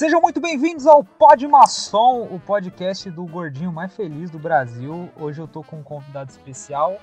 [0.00, 5.10] Sejam muito bem-vindos ao Pod Maçom, o podcast do gordinho mais feliz do Brasil.
[5.20, 6.96] Hoje eu tô com um convidado especial,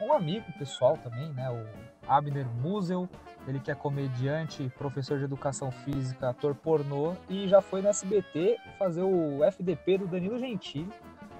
[0.00, 1.50] um amigo pessoal também, né?
[1.50, 3.06] O Abner Musel.
[3.46, 8.56] Ele que é comediante, professor de educação física, ator pornô e já foi no SBT
[8.78, 10.88] fazer o FDP do Danilo Gentili.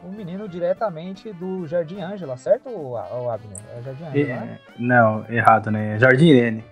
[0.04, 3.58] Um menino diretamente do Jardim Ângela, certo, o Abner?
[3.74, 4.60] É Jardim Ângela, né?
[4.78, 5.98] Não, errado, né?
[5.98, 6.64] Jardim Irene.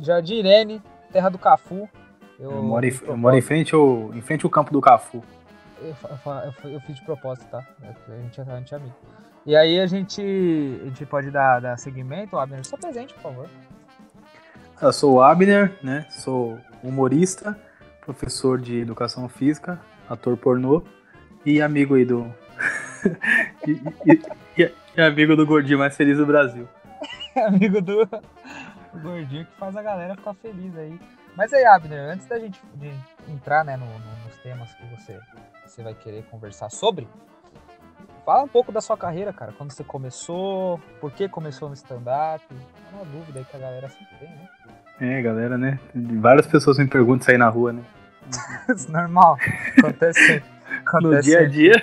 [0.00, 0.82] Jardim Irene,
[1.12, 1.88] terra do Cafu.
[2.40, 5.22] Eu, eu, moro, em, eu moro em frente ao, em frente ao campo do Cafu.
[5.78, 5.94] Eu,
[6.64, 7.62] eu, eu fiz de propósito, tá?
[7.82, 8.94] A gente, a gente é amigo.
[9.44, 12.66] E aí a gente, a gente pode dar, dar seguimento, Abner?
[12.66, 13.48] Só presente, por favor.
[14.80, 16.06] Eu sou o Abner, né?
[16.08, 17.58] Sou humorista,
[18.00, 19.78] professor de educação física,
[20.08, 20.82] ator pornô
[21.44, 22.26] e amigo aí do.
[23.68, 23.72] e,
[24.06, 26.66] e, e, e, amigo do gordinho mais feliz do Brasil.
[27.36, 28.08] amigo do
[29.02, 30.98] gordinho que faz a galera ficar feliz aí.
[31.36, 32.92] Mas aí, Abner, antes da gente de
[33.28, 35.18] entrar né, no, no, nos temas que você,
[35.64, 37.08] você vai querer conversar sobre,
[38.24, 39.52] fala um pouco da sua carreira, cara.
[39.56, 42.44] Quando você começou, por que começou no stand-up?
[42.50, 44.48] É uma dúvida aí que a galera sempre tem, né?
[45.00, 45.80] É, galera, né?
[45.94, 47.82] Várias pessoas me perguntam isso aí na rua, né?
[48.88, 49.38] Normal.
[49.78, 50.42] Acontece,
[50.86, 51.02] acontece.
[51.02, 51.82] No dia a dia,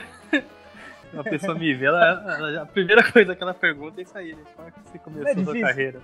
[1.14, 4.34] uma pessoa me vê, ela, ela, a primeira coisa que ela pergunta é isso aí,
[4.34, 4.42] né?
[4.56, 6.00] Como é que você começou é a sua carreira?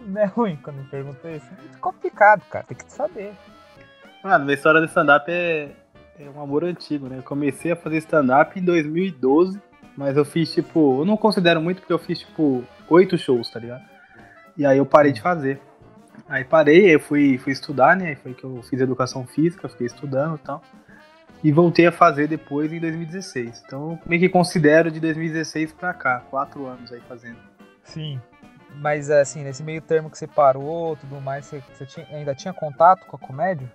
[0.06, 1.46] não é ruim quando me perguntam isso.
[1.46, 2.64] É muito complicado, cara.
[2.66, 3.32] Tem que saber.
[4.22, 5.70] Mano, minha história de stand-up é,
[6.18, 7.18] é um amor antigo, né?
[7.18, 9.60] Eu comecei a fazer stand-up em 2012,
[9.96, 11.00] mas eu fiz, tipo...
[11.00, 13.84] Eu não considero muito porque eu fiz, tipo, oito shows, tá ligado?
[14.56, 15.60] E aí eu parei de fazer.
[16.28, 18.16] Aí parei, eu fui, fui estudar, né?
[18.16, 20.62] Foi que eu fiz educação física, fiquei estudando e tal.
[21.42, 23.62] E voltei a fazer depois em 2016.
[23.64, 27.38] Então, meio que considero de 2016 pra cá, quatro anos aí fazendo.
[27.84, 28.20] Sim.
[28.76, 32.52] Mas assim, nesse meio termo que você parou, tudo mais, você, você tinha, ainda tinha
[32.52, 33.70] contato com a comédia?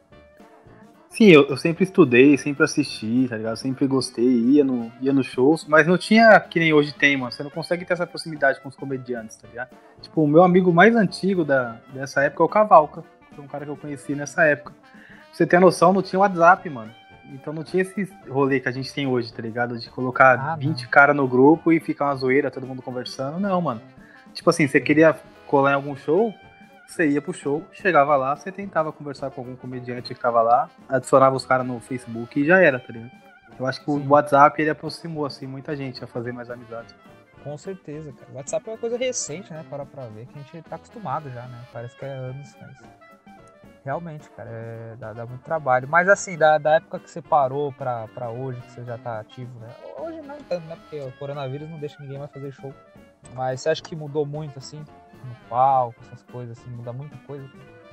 [1.14, 3.56] Sim, eu, eu, sempre estudei, sempre assisti, tá ligado?
[3.56, 7.32] Sempre gostei, ia no, ia nos shows, mas não tinha que nem hoje tem, mano.
[7.32, 9.70] Você não consegue ter essa proximidade com os comediantes, tá ligado?
[10.02, 13.04] Tipo, o meu amigo mais antigo da, dessa época é o Cavalca.
[13.36, 14.72] Foi um cara que eu conheci nessa época.
[14.72, 14.90] Pra
[15.32, 16.92] você ter noção, não tinha WhatsApp, mano.
[17.32, 19.78] Então não tinha esse rolê que a gente tem hoje, tá ligado?
[19.78, 23.40] De colocar ah, 20 caras no grupo e ficar uma zoeira, todo mundo conversando.
[23.40, 23.82] Não, mano.
[24.34, 25.16] Tipo assim, você queria
[25.48, 26.34] colar em algum show,
[26.88, 30.70] você ia pro show, chegava lá, você tentava conversar com algum comediante que tava lá,
[30.90, 33.12] adicionava os caras no Facebook e já era, tá ligado?
[33.60, 34.08] Eu acho que Sim.
[34.08, 36.96] o WhatsApp ele aproximou assim muita gente a fazer mais amizades.
[37.44, 38.32] Com certeza, cara.
[38.32, 39.66] O WhatsApp é uma coisa recente, né?
[39.70, 41.60] Para pra ver, que a gente tá acostumado já, né?
[41.72, 42.78] Parece que é anos, mas.
[43.84, 44.96] Realmente, cara, é...
[44.98, 45.88] dá, dá, muito trabalho.
[45.90, 49.20] Mas assim, da, da época que você parou pra, pra hoje, que você já tá
[49.20, 49.68] ativo, né?
[49.98, 50.78] Hoje não tanto, né?
[50.78, 52.74] Porque o coronavírus não deixa ninguém mais fazer show.
[53.34, 57.50] Mas você acha que mudou muito, assim, no palco, essas coisas, assim, muda muita coisa?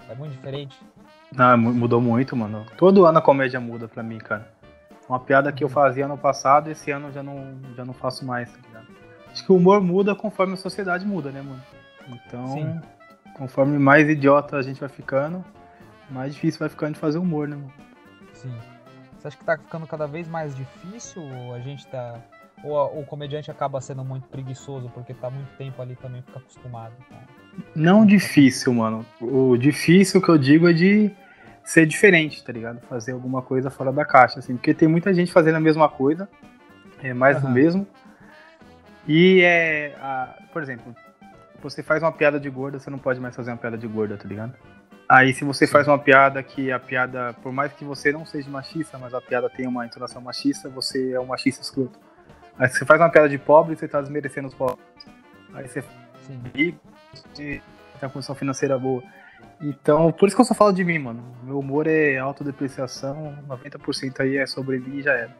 [0.08, 0.76] É muito diferente?
[1.32, 2.66] Não, mudou muito, mano.
[2.76, 4.52] Todo ano a comédia muda pra mim, cara.
[5.08, 5.74] Uma piada que eu uhum.
[5.74, 8.86] fazia ano passado, esse ano eu já não, já não faço mais, tá ligado?
[9.30, 11.62] Acho que o humor muda conforme a sociedade muda, né, mano?
[12.08, 12.80] Então, Sim.
[13.34, 15.44] conforme mais idiota a gente vai ficando,
[16.10, 17.72] mais difícil vai ficando de fazer humor, né, mano?
[18.32, 18.54] Sim.
[19.18, 22.14] Você acha que tá ficando cada vez mais difícil ou a gente tá
[22.62, 26.92] ou o comediante acaba sendo muito preguiçoso porque tá muito tempo ali também fica acostumado?
[27.74, 29.04] Não difícil, mano.
[29.20, 31.10] O difícil que eu digo é de
[31.64, 32.80] ser diferente, tá ligado?
[32.82, 34.56] Fazer alguma coisa fora da caixa, assim.
[34.56, 36.28] Porque tem muita gente fazendo a mesma coisa,
[37.02, 37.42] é mais uhum.
[37.42, 37.86] do mesmo.
[39.06, 39.94] E é.
[40.00, 40.94] A, por exemplo,
[41.62, 44.16] você faz uma piada de gorda, você não pode mais fazer uma piada de gorda,
[44.16, 44.54] tá ligado?
[45.08, 45.72] Aí se você Sim.
[45.72, 49.20] faz uma piada que a piada, por mais que você não seja machista, mas a
[49.20, 51.98] piada tem uma entonação machista, você é um machista escroto.
[52.60, 54.84] Aí você faz uma piada de pobre, você tá desmerecendo os pobres.
[55.54, 55.82] Aí você
[56.26, 56.42] Sim.
[56.54, 56.78] rico,
[57.14, 57.62] você tem
[58.02, 59.02] uma condição financeira boa.
[59.62, 61.24] Então, por isso que eu só falo de mim, mano.
[61.42, 65.30] Meu humor é autodepreciação, 90% aí é sobre mim e já era.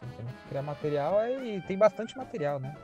[0.00, 2.74] Sim, tem que criar material e tem bastante material, né?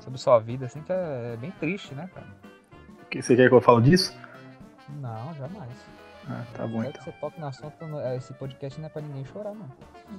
[0.00, 2.26] Sobre sua vida, assim, que é bem triste, né, cara?
[3.14, 4.14] Você quer que eu fale disso?
[5.00, 5.70] Não, jamais.
[6.30, 6.92] Ah, tá bom então.
[6.92, 9.72] Que você toca no assunto, é, esse podcast não é pra ninguém chorar, mano.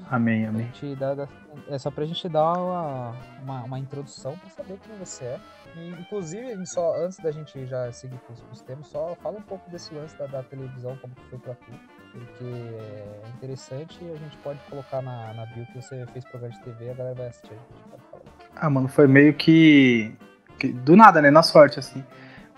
[0.09, 0.69] Amém, amém.
[0.97, 1.27] Dá,
[1.69, 5.39] é só pra gente dar uma, uma, uma, introdução pra saber quem você é.
[5.77, 9.69] E, inclusive, só, antes da gente já seguir pros, pros temas, só fala um pouco
[9.71, 11.71] desse lance da, da televisão, como que foi pra tu.
[12.11, 16.53] Porque é interessante e a gente pode colocar na, na bio que você fez programa
[16.53, 18.23] de TV a galera vai assistir, a gente pode falar.
[18.57, 20.13] Ah, mano, foi meio que,
[20.59, 21.31] que do nada, né?
[21.31, 22.03] Na sorte, assim.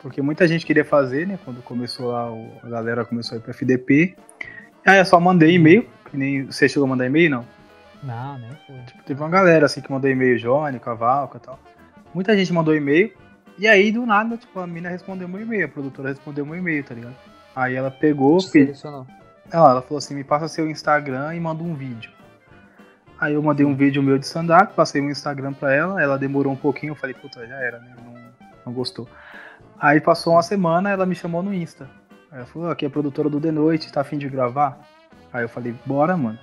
[0.04, 1.40] Porque muita gente queria fazer, né?
[1.46, 2.28] Quando começou lá,
[2.62, 4.16] a galera começou a ir pra FDP.
[4.86, 7.46] Aí eu só mandei e-mail, que nem você chegou a mandar e-mail, não?
[8.04, 8.76] Não, nem foi.
[8.86, 11.58] Tipo, teve uma galera assim que mandou e-mail, Johnny, Cavalca e tal.
[12.14, 13.14] Muita gente mandou e-mail.
[13.58, 16.84] E aí, do nada, tipo, a mina respondeu meu e-mail, a produtora respondeu meu e-mail,
[16.84, 17.16] tá ligado?
[17.56, 18.42] Aí ela pegou.
[18.42, 19.08] Selecionou.
[19.50, 22.12] ela, ela falou assim, me passa seu Instagram e manda um vídeo.
[23.18, 26.52] Aí eu mandei um vídeo meu de stand-up, passei um Instagram pra ela, ela demorou
[26.52, 27.96] um pouquinho, eu falei, puta, já era, né?
[28.04, 28.14] Não,
[28.66, 29.08] não gostou.
[29.80, 31.90] Aí passou uma semana, ela me chamou no Insta.
[32.32, 34.80] Aí ela falou, aqui é produtora do The Noite, tá afim de gravar?
[35.32, 36.40] Aí eu falei, bora, mano.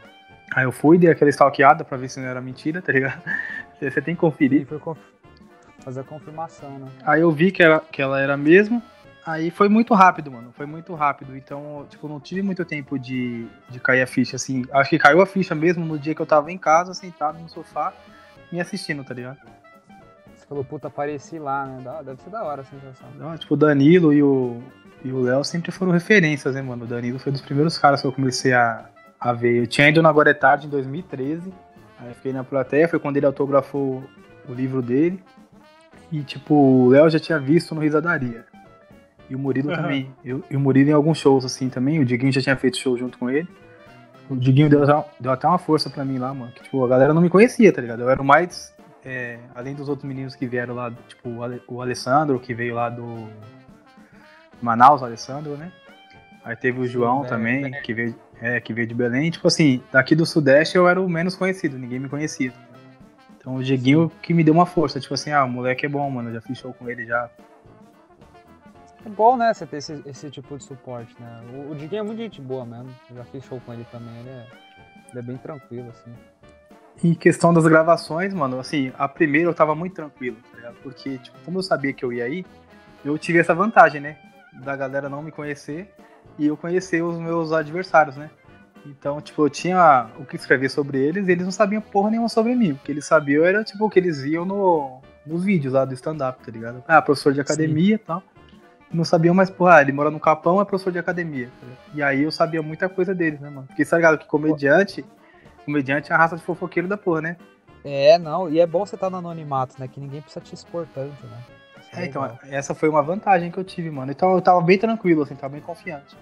[0.54, 3.22] Aí eu fui, dei aquela stalkeada pra ver se não era mentira, tá ligado?
[3.80, 4.66] Você tem que conferir.
[4.66, 4.98] Foi conf...
[5.78, 6.88] fazer a confirmação, né?
[7.04, 8.82] Aí eu vi que, era, que ela era mesmo.
[9.24, 10.52] Aí foi muito rápido, mano.
[10.56, 11.36] Foi muito rápido.
[11.36, 14.64] Então, tipo, não tive muito tempo de, de cair a ficha, assim.
[14.72, 17.48] Acho que caiu a ficha mesmo no dia que eu tava em casa, sentado no
[17.48, 17.92] sofá,
[18.50, 19.38] me assistindo, tá ligado?
[20.50, 21.80] Falou, puta, apareci lá, né?
[22.04, 23.08] Deve ser da hora a sensação.
[23.16, 24.60] Não, tipo, o Danilo e o,
[25.04, 26.82] e o Léo sempre foram referências, né, mano?
[26.82, 28.84] O Danilo foi um dos primeiros caras que eu comecei a,
[29.20, 29.60] a ver.
[29.60, 31.52] Eu tinha ido na Agora é Tarde em 2013.
[32.00, 34.02] Aí eu fiquei na plateia, foi quando ele autografou
[34.48, 35.22] o livro dele.
[36.10, 38.44] E, tipo, o Léo já tinha visto no Risadaria.
[39.28, 39.76] E o Murilo uhum.
[39.76, 40.12] também.
[40.24, 42.00] Eu, e o Murilo em alguns shows, assim, também.
[42.00, 43.46] O Diguinho já tinha feito show junto com ele.
[44.28, 44.84] O Diguinho deu,
[45.20, 46.50] deu até uma força pra mim lá, mano.
[46.50, 48.02] Que, tipo, a galera não me conhecia, tá ligado?
[48.02, 48.74] Eu era o mais...
[49.04, 51.30] É, além dos outros meninos que vieram lá, tipo,
[51.68, 53.28] o Alessandro, que veio lá do
[54.60, 55.72] Manaus, o Alessandro, né?
[56.44, 59.30] Aí teve o João Sim, também, que veio, é, que veio de Belém.
[59.30, 62.52] Tipo assim, daqui do Sudeste eu era o menos conhecido, ninguém me conhecia.
[63.36, 66.08] Então o Dieguinho que me deu uma força, tipo assim, ah, o moleque é bom,
[66.10, 67.30] mano, eu já fiz show com ele já.
[69.04, 71.40] É bom, né, você ter esse, esse tipo de suporte, né?
[71.54, 74.14] O, o Dieguinho é muito gente boa mesmo, eu já fiz show com ele também,
[74.20, 74.46] ele é,
[75.10, 76.12] ele é bem tranquilo, assim.
[77.02, 80.76] E questão das gravações, mano, assim, a primeira eu tava muito tranquilo, tá ligado?
[80.82, 82.44] Porque, tipo, como eu sabia que eu ia ir,
[83.04, 84.18] eu tive essa vantagem, né?
[84.64, 85.90] Da galera não me conhecer
[86.38, 88.30] e eu conhecer os meus adversários, né?
[88.84, 92.28] Então, tipo, eu tinha o que escrever sobre eles e eles não sabiam porra nenhuma
[92.28, 92.72] sobre mim.
[92.72, 95.94] O que eles sabiam era, tipo, o que eles viam no, nos vídeos lá do
[95.94, 96.82] stand-up, tá ligado?
[96.86, 98.22] Ah, professor de academia e tal.
[98.92, 101.48] Não sabiam mais, porra, ah, ele mora no Capão, é professor de academia.
[101.60, 103.66] Tá e aí eu sabia muita coisa deles, né, mano?
[103.66, 105.04] Porque, tá ligado, que comediante,
[105.64, 107.36] comediante é a raça de fofoqueiro da porra, né?
[107.84, 109.88] É, não, e é bom você estar tá no anonimato, né?
[109.88, 111.38] Que ninguém precisa te expor tanto, né?
[111.92, 114.12] É, então, essa foi uma vantagem que eu tive, mano.
[114.12, 116.16] Então eu tava bem tranquilo, assim, tava bem confiante.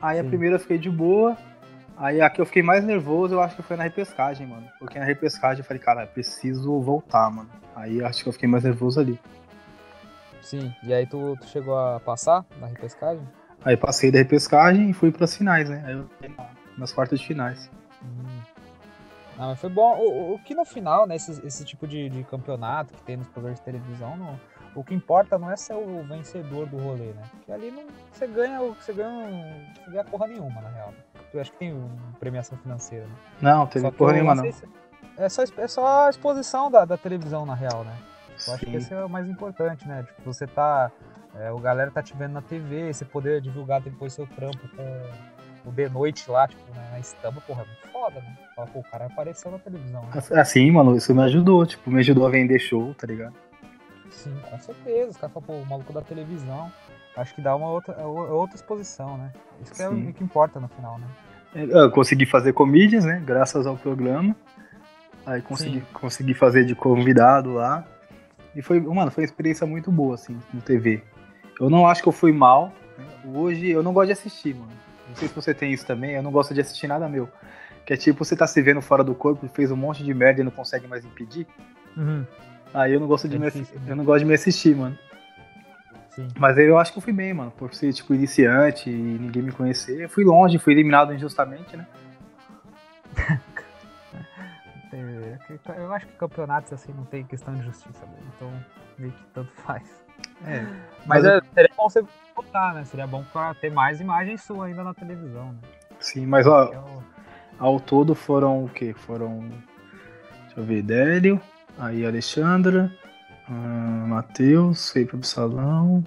[0.00, 0.26] Aí Sim.
[0.26, 1.36] a primeira eu fiquei de boa.
[1.96, 4.66] Aí a que eu fiquei mais nervoso, eu acho que foi na repescagem, mano.
[4.78, 7.50] Porque na repescagem eu falei, cara, preciso voltar, mano.
[7.76, 9.20] Aí acho que eu fiquei mais nervoso ali.
[10.40, 13.22] Sim, e aí tu, tu chegou a passar na repescagem?
[13.62, 15.82] Aí passei da repescagem e fui pras finais, né?
[15.86, 16.08] Aí eu
[16.78, 17.70] nas quartas de finais.
[18.02, 18.29] Hum.
[19.40, 19.96] Ah, mas foi bom.
[19.96, 23.26] O, o, que no final, né, esse, esse tipo de, de campeonato que tem nos
[23.28, 24.38] programas de televisão, não,
[24.74, 27.22] o que importa não é ser o vencedor do rolê, né?
[27.30, 30.92] Porque ali não, você ganha você ganha, você ganha porra nenhuma, na real.
[31.32, 33.14] Eu acho que tem premiação financeira, né?
[33.40, 34.44] Não, teve porra nenhuma, não.
[35.16, 37.96] É só, é só a exposição da, da televisão, na real, né?
[38.46, 40.02] Eu acho que esse é o mais importante, né?
[40.02, 40.90] Tipo, você tá.
[41.34, 45.39] É, o galera tá te vendo na TV, você poder divulgar depois seu trampo com
[45.64, 48.38] o de noite lá, tipo, né, na estampa, porra, é muito foda, né?
[48.56, 50.02] Fala, pô, o cara apareceu na televisão.
[50.02, 50.40] Né?
[50.40, 53.34] Assim, mano, isso me ajudou, tipo, me ajudou a vender show, tá ligado?
[54.10, 55.10] Sim, com certeza.
[55.10, 56.70] Os caras falam, pô, o maluco da televisão.
[57.16, 59.32] Acho que dá uma outra, é é outra exposição, né?
[59.62, 61.06] Isso que é o que importa no final, né?
[61.54, 63.20] Eu consegui fazer comídias, né?
[63.24, 64.36] Graças ao programa.
[65.26, 67.84] Aí consegui, consegui fazer de convidado lá.
[68.54, 71.02] E foi, mano, foi uma experiência muito boa, assim, no TV.
[71.60, 72.72] Eu não acho que eu fui mal.
[72.96, 73.04] Né?
[73.34, 74.72] Hoje eu não gosto de assistir, mano.
[75.10, 77.28] Não sei se você tem isso também, eu não gosto de assistir nada meu.
[77.84, 80.40] Que é tipo, você tá se vendo fora do corpo, fez um monte de merda
[80.40, 81.46] e não consegue mais impedir.
[81.96, 82.24] Uhum.
[82.72, 83.86] Aí eu não gosto de é me difícil, né?
[83.88, 84.96] eu não gosto de me assistir, mano.
[86.10, 86.28] Sim.
[86.38, 87.50] Mas eu acho que eu fui bem, mano.
[87.50, 90.00] Por ser, tipo, iniciante e ninguém me conhecer.
[90.00, 91.86] Eu fui longe, fui eliminado injustamente, né?
[95.76, 98.32] eu acho que campeonatos assim não tem questão de justiça, mesmo.
[98.36, 98.52] então
[98.98, 99.88] meio que tanto faz.
[100.44, 100.62] É.
[101.06, 102.04] Mas, mas é, seria bom você
[102.34, 102.84] botar, né?
[102.84, 105.58] Seria bom pra ter mais imagens sua ainda na televisão, né?
[105.98, 107.00] Sim, mas ó, é
[107.60, 108.94] ao todo foram o quê?
[108.94, 109.48] Foram.
[110.46, 111.40] Deixa eu ver, Délio,
[111.78, 112.90] Aí Alexandra,
[113.48, 113.52] uh,
[114.08, 116.02] Matheus, pro salão.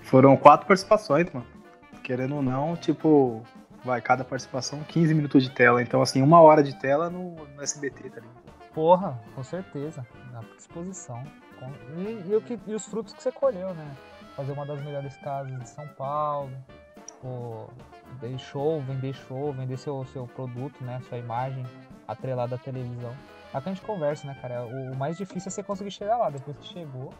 [0.00, 1.46] Foram quatro participações, mano.
[2.02, 3.42] Querendo ou não, tipo,
[3.84, 5.80] vai, cada participação 15 minutos de tela.
[5.80, 8.44] Então, assim, uma hora de tela no, no SBT, tá ligado?
[8.74, 10.06] Porra, com certeza.
[10.32, 11.22] Na disposição.
[11.96, 13.96] E, e, o que, e os frutos que você colheu, né?
[14.36, 16.50] Fazer uma das melhores casas de São Paulo.
[17.20, 17.68] Pô,
[18.20, 21.00] vender show, vender show, vender seu, seu produto, né?
[21.08, 21.64] Sua imagem
[22.06, 23.14] atrelada à televisão.
[23.52, 24.64] É que a gente conversa, né, cara?
[24.64, 26.28] O mais difícil é você conseguir chegar lá.
[26.28, 27.14] Depois que chegou.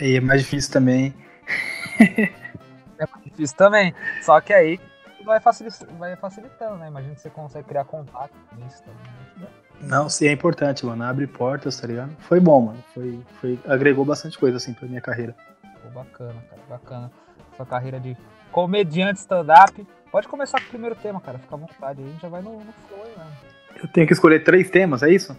[0.00, 1.12] E é mais difícil também.
[2.00, 3.92] é mais difícil também.
[4.22, 4.80] Só que aí
[5.28, 6.88] vai, facilitando, vai facilitando, né?
[6.88, 9.48] Imagina que você consegue criar contato com isso também.
[9.80, 11.04] Não, sim, é importante, mano.
[11.04, 12.10] Abre portas, tá ligado?
[12.20, 12.84] Foi bom, mano.
[12.92, 15.36] Foi, foi, agregou bastante coisa, assim, pra minha carreira.
[15.82, 17.12] Pô, bacana, cara, bacana.
[17.56, 18.16] Sua carreira de
[18.50, 21.38] comediante stand-up Pode começar com o primeiro tema, cara.
[21.38, 23.32] Fica à vontade aí, a gente já vai no, no flow mesmo.
[23.82, 25.36] Eu tenho que escolher três temas, é isso?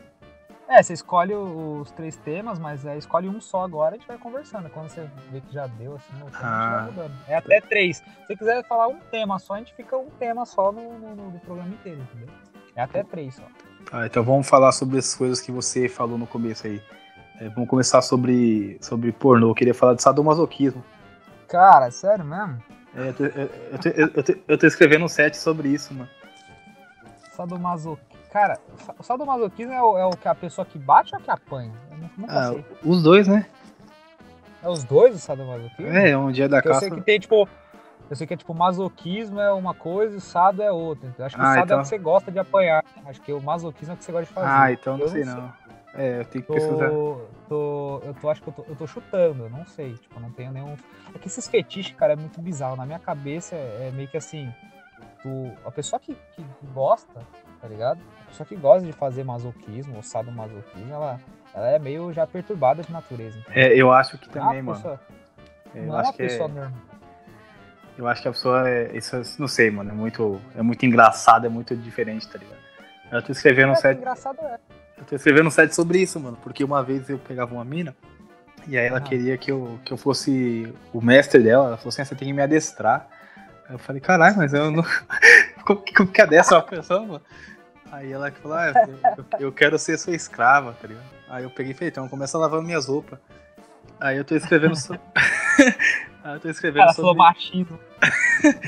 [0.70, 4.08] É, você escolhe os três temas, mas é, escolhe um só agora e a gente
[4.08, 4.70] vai conversando.
[4.70, 7.14] Quando você vê que já deu, assim, no tema, a gente vai mudando.
[7.28, 7.98] É até três.
[7.98, 11.16] Se você quiser falar um tema só, a gente fica um tema só no, no,
[11.32, 12.30] no programa inteiro, entendeu?
[12.76, 13.44] É até três só.
[13.92, 16.80] Ah, então vamos falar sobre as coisas que você falou no começo aí.
[17.42, 19.50] É, vamos começar sobre, sobre pornô.
[19.50, 20.86] Eu queria falar de sadomasoquismo.
[21.48, 22.62] Cara, sério mesmo?
[22.96, 23.32] É, eu, tô, eu,
[23.72, 26.10] eu, tô, eu, tô, eu tô escrevendo um set sobre isso, mano.
[27.32, 28.09] Sadomasoquismo.
[28.32, 28.60] Cara,
[28.98, 31.72] o sadomasoquismo é o, é o que a pessoa que bate ou que apanha?
[31.92, 32.66] Eu nunca ah, sei.
[32.84, 33.46] Os dois, né?
[34.62, 35.92] É os dois o sadomasoquismo?
[35.92, 36.86] É, um dia da caça.
[36.86, 37.48] Eu sei que tem, tipo.
[38.10, 41.08] Eu sei que é tipo, masoquismo é uma coisa e o sado é outra.
[41.08, 41.78] Então, acho que ah, o sado então...
[41.78, 42.84] é o que você gosta de apanhar.
[43.06, 44.48] Acho que o masoquismo é o que você gosta de fazer.
[44.48, 45.54] Ah, então não, sei, não sei não.
[45.94, 46.90] É, eu tenho que tô, pesquisar.
[46.90, 49.94] Tô, eu tô, acho que eu tô, eu tô chutando, eu não sei.
[49.94, 50.76] Tipo, não tenho nenhum.
[51.14, 52.76] É que esses fetiches, cara, é muito bizarro.
[52.76, 54.52] Na minha cabeça é, é meio que assim.
[55.22, 57.22] Tu, a pessoa que, que gosta,
[57.62, 58.00] tá ligado?
[58.24, 61.20] A pessoa que gosta de fazer masoquismo ou sadomasoquismo, ela,
[61.54, 63.38] ela é meio já perturbada de natureza.
[63.40, 63.54] Então.
[63.54, 64.78] É, eu acho que também, é mano.
[64.78, 65.00] Pessoa,
[65.76, 66.54] é, eu não é uma pessoa é...
[66.54, 66.90] normal.
[67.98, 68.96] Eu acho que a pessoa é.
[68.96, 69.90] Isso, não sei, mano.
[69.90, 72.60] É muito, é muito engraçado, é muito diferente, tá ligado?
[73.12, 73.98] Eu tô escrevendo um set.
[73.98, 74.58] Engraçado é.
[74.98, 76.38] Eu tô escrevendo um set sobre isso, mano.
[76.42, 77.94] Porque uma vez eu pegava uma mina.
[78.66, 79.02] E aí ela ah.
[79.02, 81.68] queria que eu, que eu fosse o mestre dela.
[81.68, 83.06] Ela falou assim: ah, você tem que me adestrar.
[83.70, 84.84] Eu falei: caralho, mas eu não.
[85.66, 87.22] Como que adestra uma pessoa, mano?
[87.92, 88.72] Aí ela falou, ah,
[89.18, 91.06] eu, eu, quero ser sua escrava, tá ligado?
[91.28, 93.18] Aí eu peguei e falei, então começa a lavar minhas roupas.
[94.00, 95.02] Aí eu tô escrevendo sobre.
[96.24, 97.18] aí eu tô escrevendo Ela sobre.
[97.18, 97.80] machismo.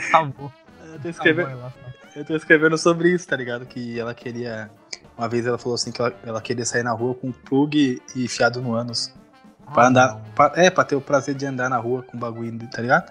[0.08, 0.52] Acabou.
[0.92, 1.74] Eu tô escrevendo.
[2.18, 3.66] eu tô escrevendo sobre isso, tá ligado?
[3.66, 4.70] Que ela queria.
[5.18, 8.02] Uma vez ela falou assim que ela, ela queria sair na rua com um plug
[8.14, 9.14] e fiado no ânus.
[9.66, 10.22] Ah, pra andar.
[10.36, 13.10] Pra, é, pra ter o prazer de andar na rua com bagulho, tá ligado?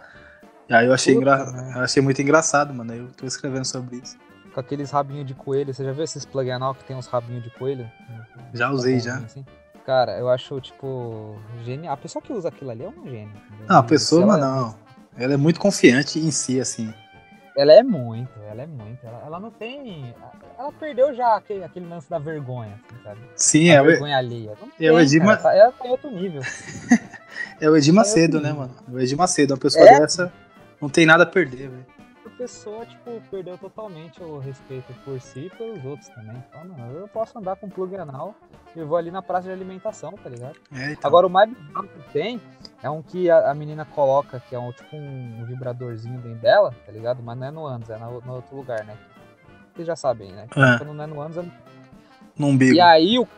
[0.70, 1.52] E aí eu achei, Puta, engra...
[1.52, 1.72] né?
[1.76, 2.94] eu achei muito engraçado, mano.
[2.94, 4.16] Eu tô escrevendo sobre isso
[4.52, 5.72] com aqueles rabinhos de coelho.
[5.72, 7.90] Você já viu esses plug anal que tem uns rabinhos de coelho?
[8.52, 9.16] Já usei, já.
[9.18, 9.44] Assim?
[9.86, 11.94] Cara, eu acho, tipo, genial.
[11.94, 13.32] A pessoa que usa aquilo ali é um gênio.
[13.68, 14.74] Não, a pessoa, ela não.
[15.16, 15.24] É...
[15.24, 16.92] Ela é muito confiante em si, assim.
[17.56, 19.04] Ela é muito, ela é muito.
[19.04, 20.14] Ela, ela não tem.
[20.58, 23.20] Ela perdeu já aquele, aquele lance da vergonha, assim, sabe?
[23.34, 23.82] Sim, a é.
[23.82, 24.52] vergonha alheia.
[24.60, 25.48] Não é o Edir Macedo.
[25.48, 26.42] Ela tá em outro nível.
[27.60, 28.74] é o Edir Macedo, né, mano?
[28.88, 29.54] É o Edir Macedo.
[29.54, 30.00] Uma pessoa é?
[30.00, 30.32] dessa
[30.80, 31.86] não tem nada a perder, velho
[32.40, 36.42] pessoa, tipo, perdeu totalmente o respeito por si e pelos outros também.
[36.48, 38.34] Então, mano, eu posso andar com plug anal
[38.74, 40.56] e vou ali na praça de alimentação, tá ligado?
[40.72, 41.06] É, então.
[41.06, 42.40] Agora, o mais bizarro que tem
[42.82, 46.74] é um que a, a, menina coloca, que é um tipo um vibradorzinho dentro dela,
[46.86, 47.22] tá ligado?
[47.22, 48.96] Mas não é no ânus, é no, no outro lugar, né?
[49.74, 50.46] Vocês já sabem, né?
[50.56, 50.78] É.
[50.78, 51.52] Quando não é no ânus, é no...
[52.38, 52.74] no umbigo.
[52.74, 53.28] E aí, o...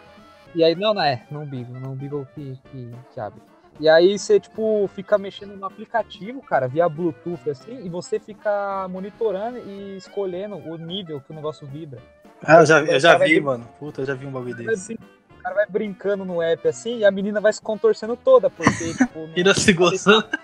[0.54, 3.42] e aí, não, não é, no umbigo, no umbigo que, que, que abre.
[3.82, 8.86] E aí você, tipo, fica mexendo no aplicativo, cara, via Bluetooth, assim, e você fica
[8.88, 12.00] monitorando e escolhendo o nível que o negócio vibra.
[12.44, 13.68] Ah, eu já, eu já vi, mano.
[13.80, 14.94] Puta, eu já vi um bagulho desse.
[14.94, 18.94] O cara vai brincando no app assim e a menina vai se contorcendo toda, porque,
[18.94, 19.26] tipo.
[19.26, 20.28] Menina se gozando.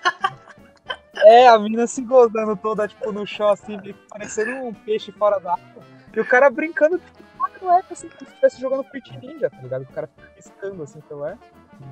[1.21, 3.77] É, a menina se gozando toda, tipo, no chão, assim,
[4.09, 5.83] parecendo um peixe fora d'água.
[6.15, 7.23] E o cara brincando, tipo,
[7.61, 9.83] no app, assim, como se estivesse jogando Fruit Ninja, tá ligado?
[9.83, 11.37] O cara fica piscando, assim, pelo ar.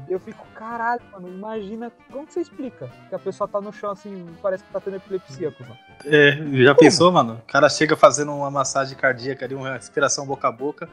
[0.10, 1.92] Eu fico, caralho, mano, imagina.
[2.12, 2.90] Como que você explica?
[3.08, 5.78] Que a pessoa tá no chão assim, parece que tá tendo epilepsia, mano.
[6.06, 6.32] É,
[6.64, 6.80] já Como?
[6.80, 7.36] pensou, mano?
[7.36, 10.90] O cara chega fazendo uma massagem cardíaca ali, uma respiração boca a boca,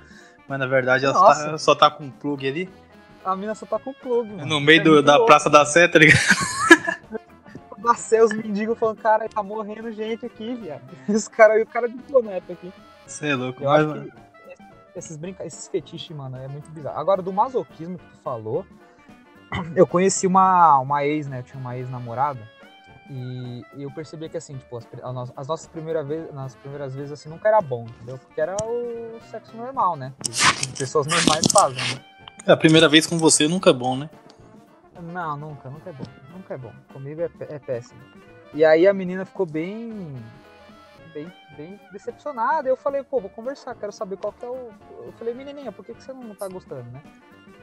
[0.47, 2.71] mas na verdade ela só tá, só tá, com um plug ali.
[3.25, 4.47] A mina só tá com plug, mano.
[4.47, 5.27] No meio é do, da louco.
[5.27, 6.21] Praça da Sé, tá ligado?
[7.79, 10.83] da Sé, os mendigos falando, cara, tá morrendo gente aqui, viado.
[11.09, 12.73] Os cara, o cara de planeta aqui.
[13.07, 14.13] Você é louco, Eu mas, mano.
[14.95, 15.45] Esses, brinca...
[15.45, 16.99] esses fetiches, mano, é muito bizarro.
[16.99, 18.65] Agora, do masoquismo que tu falou,
[19.75, 21.41] eu conheci uma, uma ex, né?
[21.41, 22.41] Eu tinha uma ex-namorada.
[23.11, 24.87] E, e, eu percebi que, assim, tipo, as,
[25.37, 28.19] as nossas primeiras vezes, nas primeiras vezes, assim, nunca era bom, entendeu?
[28.19, 30.13] Porque era o sexo normal, né?
[30.61, 32.05] Que pessoas normais fazem, né?
[32.47, 34.09] É, a primeira vez com você nunca é bom, né?
[35.03, 36.05] Não, nunca, nunca é bom.
[36.33, 36.73] Nunca é bom.
[36.93, 38.01] Comigo é, é péssimo.
[38.55, 40.17] E aí a menina ficou bem.
[41.15, 42.69] Bem, bem decepcionada.
[42.69, 44.73] Eu falei, pô, vou conversar, quero saber qual que é o.
[45.07, 47.01] Eu falei, menininha, por que, que você não tá gostando, né?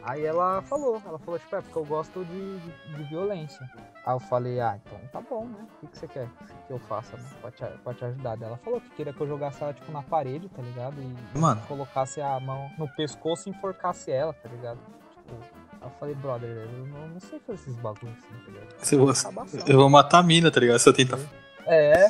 [0.03, 3.69] Aí ela falou, ela falou, tipo, é porque eu gosto de, de, de, violência.
[4.05, 5.67] Aí eu falei, ah, então tá bom, né?
[5.75, 6.27] O que, que você quer
[6.65, 7.23] que eu faça né?
[7.39, 8.41] pra, te, pra te ajudar?
[8.41, 10.95] Ela falou que queria que eu jogasse ela, tipo, na parede, tá ligado?
[10.99, 11.61] E Mano.
[11.67, 14.79] colocasse a mão no pescoço e enforcasse ela, tá ligado?
[15.11, 15.35] Tipo,
[15.81, 18.75] aí eu falei, brother, eu não, não sei fazer esses bagulhos assim, tá ligado?
[18.79, 19.27] Se você,
[19.67, 20.79] eu vou matar a mina, tá ligado?
[20.79, 21.19] Se eu tentar.
[21.67, 22.09] É,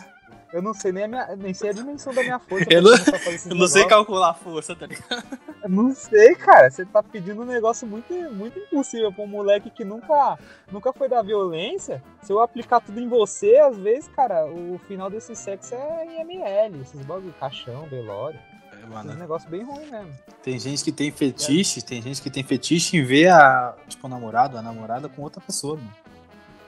[0.54, 2.66] eu não sei nem, a minha, nem sei a dimensão da minha força.
[2.70, 2.92] eu não,
[3.50, 5.24] eu não sei calcular a força, tá ligado?
[5.68, 6.70] Não sei, cara.
[6.70, 10.38] Você tá pedindo um negócio muito, muito impossível pra um moleque que nunca,
[10.72, 12.04] nunca foi da violência.
[12.22, 16.22] Se eu aplicar tudo em você, às vezes, cara, o final desse sexo é em
[16.22, 16.82] ML.
[16.82, 18.40] Esses bagulho, caixão, velório.
[18.74, 19.14] É, mano.
[19.14, 20.14] Um negócio bem ruim mesmo.
[20.44, 21.84] Tem gente que tem fetiche, é.
[21.84, 25.40] tem gente que tem fetiche em ver a, tipo, o namorado, a namorada com outra
[25.40, 25.96] pessoa, mano.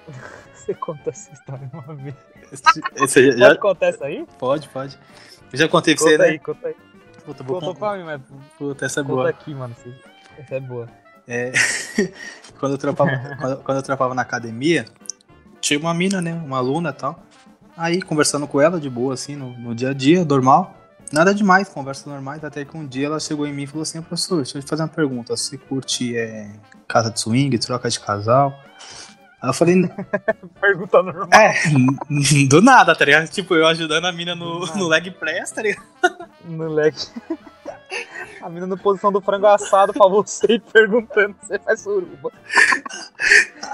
[0.63, 2.15] Você conta essa história uma vez.
[3.38, 3.48] Já...
[3.48, 4.25] Pode contar essa aí?
[4.39, 4.98] Pode, pode.
[5.51, 6.38] Eu já contei pra conta você, aí, né?
[6.39, 6.75] Conta aí,
[7.25, 8.22] Puta, vou Contou pra mim, mas...
[8.58, 9.29] Puta, essa é conta boa.
[9.29, 9.75] aqui, mano.
[10.38, 10.88] Essa é boa.
[11.27, 11.51] É...
[12.60, 14.86] quando, eu trampava, quando, quando, eu trampava na academia,
[15.60, 16.34] tinha uma mina, né?
[16.34, 17.22] Uma aluna e tal.
[17.75, 20.75] Aí, conversando com ela de boa, assim, no, no dia a dia, normal.
[21.12, 24.01] Nada demais, conversa normais, até que um dia ela chegou em mim e falou assim,
[24.01, 25.36] professor, deixa eu te fazer uma pergunta.
[25.36, 26.51] Você curte é,
[26.88, 28.58] casa de swing, troca de casal?
[29.43, 29.75] Aí eu falei.
[30.62, 31.27] Pergunta normal.
[31.33, 31.53] É,
[32.47, 33.27] do nada, tá ligado?
[33.27, 35.85] Tipo, eu ajudando a mina no, no leg press, tá ligado?
[36.45, 36.95] No leg.
[38.41, 42.31] A mina na posição do frango assado pra você e perguntando se você faz suruba.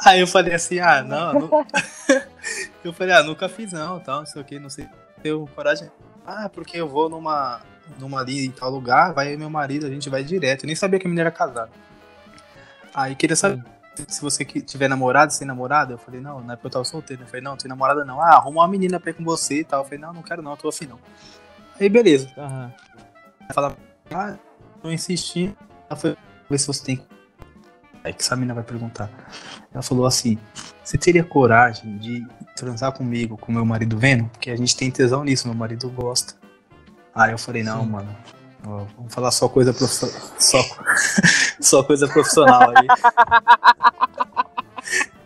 [0.03, 1.65] Aí eu falei assim, ah, não, não...
[2.83, 4.87] Eu falei, ah, nunca fiz não, tal, não sei o que, não sei.
[5.21, 5.91] Tenho coragem.
[6.25, 7.61] Ah, porque eu vou numa,
[7.99, 10.63] numa ali em tal lugar, vai meu marido, a gente vai direto.
[10.63, 11.69] Eu nem sabia que a menina era casada.
[12.93, 13.63] Aí queria saber
[14.07, 17.23] se você tiver namorado, sem namorada, eu falei, não, na época eu tava solteiro.
[17.23, 18.21] Eu falei, não, não tem namorada não.
[18.21, 19.81] Ah, arruma uma menina pra ir com você e tal.
[19.81, 20.99] Eu falei, não, não quero não, eu tô afim não.
[21.79, 22.29] Aí beleza.
[22.37, 22.71] Uhum.
[23.53, 23.75] Fala,
[24.11, 24.35] ah,
[24.81, 25.55] tô insistindo.
[25.89, 26.17] Ela foi
[26.49, 27.05] ver se você tem.
[28.03, 29.09] Aí que essa menina vai perguntar.
[29.73, 30.37] Ela falou assim:
[30.83, 34.29] Você teria coragem de transar comigo, com meu marido vendo?
[34.29, 36.33] Porque a gente tem tesão nisso, meu marido gosta.
[37.13, 37.89] Aí eu falei: Não, Sim.
[37.89, 38.15] mano,
[38.63, 40.19] vamos falar só coisa profissional.
[40.37, 40.59] Só,
[41.59, 42.87] só coisa profissional aí.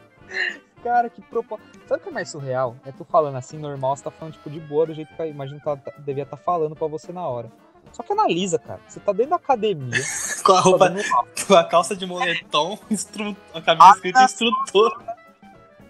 [0.84, 1.66] Cara, que proposta.
[1.88, 2.75] Sabe o que é mais surreal?
[2.86, 5.62] É tu falando assim, normal, você tá falando tipo de boa, do jeito que imagina
[5.62, 7.50] que ela tá, devia estar tá falando pra você na hora.
[7.94, 8.82] Só que analisa, cara.
[8.88, 10.02] Você tá dentro da academia.
[10.44, 13.36] com a roupa, tá com a calça de moletom, instru...
[13.54, 15.04] a camisa ah, escrita instrutor.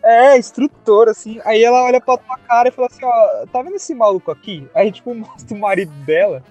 [0.04, 1.42] É, instrutor, assim.
[1.44, 4.70] Aí ela olha pra tua cara e fala assim, ó, tá vendo esse maluco aqui?
[4.76, 6.44] Aí, tipo, mostra o marido dela,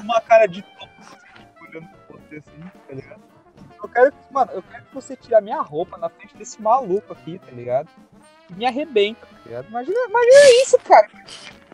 [0.00, 0.64] uma cara de
[1.60, 3.23] olhando pra você assim, tá ligado?
[3.94, 7.12] Eu quero, mano, eu quero que você tire a minha roupa na frente desse maluco
[7.12, 7.88] aqui, tá ligado?
[8.50, 9.68] E me arrebenta, tá ligado?
[9.68, 11.08] Imagina, imagina isso, cara.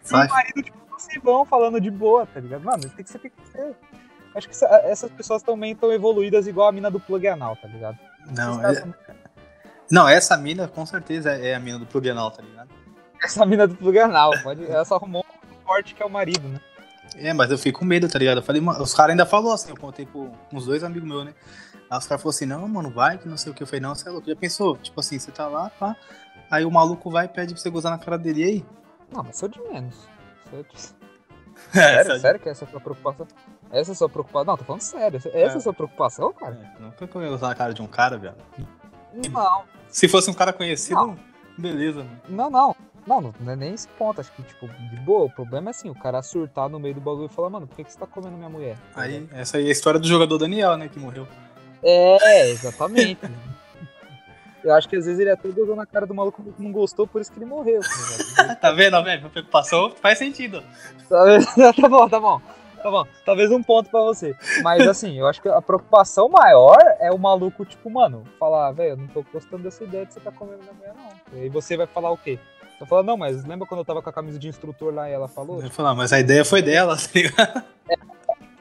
[0.02, 2.62] Seu marido, tipo, você vão falando de boa, tá ligado?
[2.62, 3.74] Mano, tem que ser, tem que ser.
[4.34, 7.98] Acho que essas pessoas também estão evoluídas igual a mina do plug anal, tá ligado?
[8.36, 8.84] Não, é...
[9.90, 12.70] Não, essa mina com certeza é a mina do plug anal, tá ligado?
[13.22, 14.64] Essa mina do plug anal, pode...
[14.70, 16.60] ela só arrumou um forte que é o marido, né?
[17.16, 18.38] É, mas eu fico com medo, tá ligado?
[18.38, 21.34] Eu falei, os caras ainda falaram assim, eu contei com uns dois amigos meus, né?
[21.90, 23.64] Aí os caras falaram assim, não, mano, vai, que não sei o que.
[23.64, 24.28] Eu falei, não, você é louco.
[24.28, 24.76] Já pensou?
[24.76, 25.96] Tipo assim, você tá lá, pá.
[26.48, 28.66] Aí o maluco vai e pede pra você gozar na cara dele e aí?
[29.12, 30.08] Não, mas sou de menos.
[30.48, 31.00] Sou de...
[31.72, 33.26] Sério, sério que essa é a sua preocupação?
[33.70, 34.44] Essa é a sua preocupação?
[34.46, 35.16] Não, tô falando sério.
[35.18, 36.58] Essa é, é a sua preocupação, cara?
[36.78, 38.36] É, nunca que eu ia usar na cara de um cara, velho.
[39.30, 39.64] Não.
[39.88, 41.18] Se fosse um cara conhecido, não.
[41.58, 42.20] beleza, mano.
[42.28, 42.76] Não, não.
[43.06, 44.20] Não, não é nem esse ponto.
[44.20, 47.00] Acho que, tipo, de boa, o problema é assim, o cara surtar no meio do
[47.00, 48.78] bagulho e falar, mano, por que, que você tá comendo minha mulher?
[48.94, 51.26] Aí, essa aí é a história do jogador Daniel, né, que morreu.
[51.82, 53.20] É, exatamente.
[54.62, 57.06] Eu acho que às vezes ele até gozou na cara do maluco que não gostou,
[57.06, 57.80] por isso que ele morreu.
[58.36, 59.20] Tá, tá vendo, velho?
[59.20, 60.62] Minha preocupação faz sentido.
[61.08, 62.40] Tá, tá bom, tá bom.
[62.82, 64.34] Tá bom, talvez um ponto pra você.
[64.62, 68.90] Mas assim, eu acho que a preocupação maior é o maluco, tipo, mano, falar, velho,
[68.90, 71.38] eu não tô gostando dessa ideia de você tá comendo minha mulher, não.
[71.38, 72.38] E aí você vai falar o quê?
[72.80, 75.12] Eu falar, não, mas lembra quando eu tava com a camisa de instrutor lá e
[75.12, 75.62] ela falou?
[75.62, 77.62] Eu falar, mas a ideia foi dela, tá ligado?
[77.86, 77.94] É,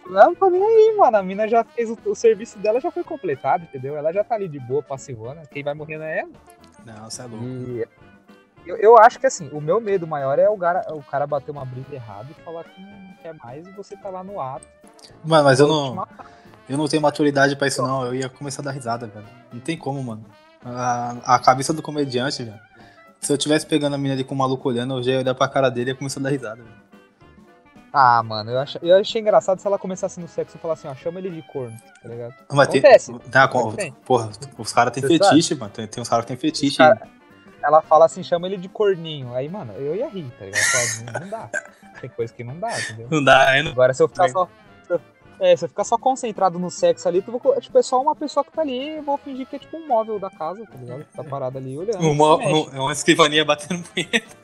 [0.10, 1.18] não tô nem aí, mano.
[1.18, 3.96] A mina já fez o, o, serviço dela, já foi completado, entendeu?
[3.96, 5.44] Ela já tá ali de boa, passivona.
[5.52, 6.30] Quem vai morrer não é ela.
[6.86, 7.46] Não, você é louco.
[7.46, 7.86] E
[8.66, 11.52] eu, eu, acho que assim, o meu medo maior é o cara, o cara bater
[11.52, 14.68] uma briga errada e falar que não quer mais e você tá lá no ato.
[15.24, 16.08] Mano, mas eu não.
[16.68, 18.06] Eu não tenho maturidade pra isso, não.
[18.06, 19.26] Eu ia começar a dar risada, velho.
[19.52, 20.24] Não tem como, mano.
[20.64, 22.60] A, a cabeça do comediante, velho.
[23.20, 25.36] Se eu tivesse pegando a mina ali com o maluco olhando, eu já ia olhar
[25.36, 26.89] pra cara dele e ia começar a dar risada, velho.
[27.92, 28.76] Ah, mano, eu, ach...
[28.82, 31.42] eu achei engraçado se ela começasse no sexo e falasse assim, ó, chama ele de
[31.42, 32.34] corno, tá ligado?
[32.52, 33.12] Mas Acontece.
[33.12, 33.32] Tem...
[33.32, 33.76] Tá, com...
[34.06, 35.62] Porra, os caras têm fetiche, sabe?
[35.62, 35.74] mano.
[35.74, 36.78] Tem, tem uns caras que tem fetiche.
[36.78, 37.02] Cara...
[37.62, 39.34] Ela fala assim, chama ele de corninho.
[39.34, 41.22] Aí, mano, eu ia rir, tá ligado?
[41.22, 41.50] Não dá.
[42.00, 43.08] Tem coisa que não dá, entendeu?
[43.10, 43.72] Não dá, aí não...
[43.72, 44.48] Agora, se eu ficar só.
[45.42, 48.14] É, se eu ficar só concentrado no sexo ali, tu vou, tipo, é só uma
[48.14, 50.78] pessoa que tá ali e vou fingir que é tipo um móvel da casa, tá
[50.78, 51.06] ligado?
[51.16, 51.98] Tá parado ali olhando.
[52.02, 52.76] Um.
[52.76, 54.36] É uma escrivaninha batendo punheta.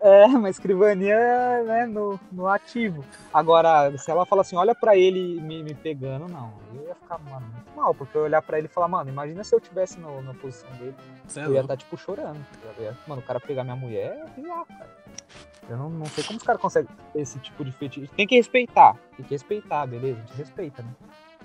[0.00, 3.04] É, uma escrivania né, no, no ativo.
[3.32, 6.54] Agora, se ela fala assim, olha para ele me, me pegando, não.
[6.74, 9.44] Eu ia ficar, mano, muito mal, porque eu olhar para ele e falar, mano, imagina
[9.44, 10.94] se eu tivesse no, na posição dele.
[11.36, 12.44] É eu ia estar, tá, tipo, chorando.
[12.78, 14.90] Ia, mano, o cara pegar minha mulher é bizarro, cara.
[15.68, 18.10] Eu não, não sei como os caras conseguem esse tipo de fetiche.
[18.16, 18.96] Tem que respeitar.
[19.16, 20.18] Tem que respeitar, beleza?
[20.18, 20.88] A gente respeita, né?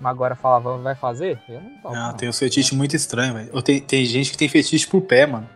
[0.00, 1.38] Mas agora falava, vai fazer?
[1.48, 1.94] Eu não topo.
[1.94, 3.62] Não, tem um fetiche muito estranho, velho.
[3.62, 5.48] Tem, tem gente que tem fetiche por pé, mano.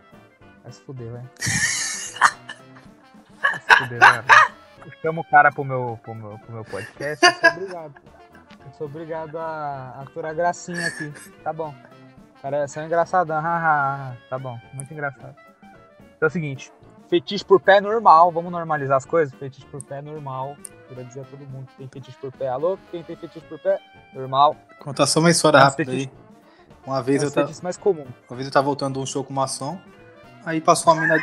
[0.63, 1.29] Vai se fuder, velho.
[4.85, 7.93] Eu chamo o cara pro meu, pro meu, pro meu podcast, eu sou obrigado.
[8.65, 11.11] Eu sou obrigado a aturar gracinha aqui.
[11.43, 11.73] Tá bom.
[12.41, 13.41] Cara, é só engraçadão.
[14.29, 15.35] tá bom, muito engraçado.
[16.15, 16.71] Então é o seguinte,
[17.09, 19.33] fetiche por pé é normal, vamos normalizar as coisas?
[19.37, 20.55] Fetiche por pé é normal.
[20.87, 22.47] Queria dizer a todo mundo que tem fetiche por pé.
[22.49, 22.77] Alô?
[22.91, 23.79] Quem tem fetiche por pé?
[24.13, 24.55] Normal.
[24.79, 26.21] Contar só uma história Mas rápida fetiche- aí.
[26.85, 28.05] Uma vez, É eu fetiche mais comum.
[28.27, 29.79] uma vez eu tava voltando de um show com maçom,
[30.43, 31.15] aí passou uma mina.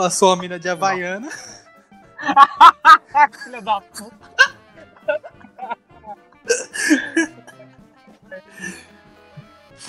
[0.00, 1.28] Passou uma mina de Havaiana.
[3.44, 4.30] Filha da puta.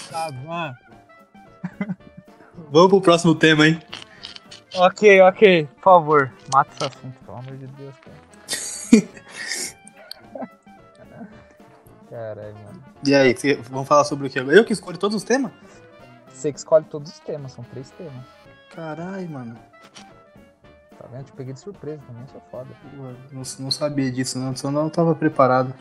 [0.09, 0.73] Tá bom.
[2.69, 3.81] Vamos pro próximo tema, hein?
[4.75, 5.65] Ok, ok.
[5.75, 8.17] Por favor, mata esse assunto, pelo amor de Deus, cara.
[12.09, 12.83] Caralho, mano.
[13.05, 14.57] E aí, cê- vamos falar sobre o que agora?
[14.57, 15.53] Eu que escolho todos os temas?
[16.33, 18.40] Você que escolhe todos os temas, são três temas.
[18.75, 19.55] Caralho, mano.
[20.97, 21.25] Tá vendo?
[21.25, 22.69] Te peguei de surpresa também, sou foda.
[22.95, 24.55] Pô, Não, não sabia disso, não.
[24.55, 25.73] Só não tava preparado.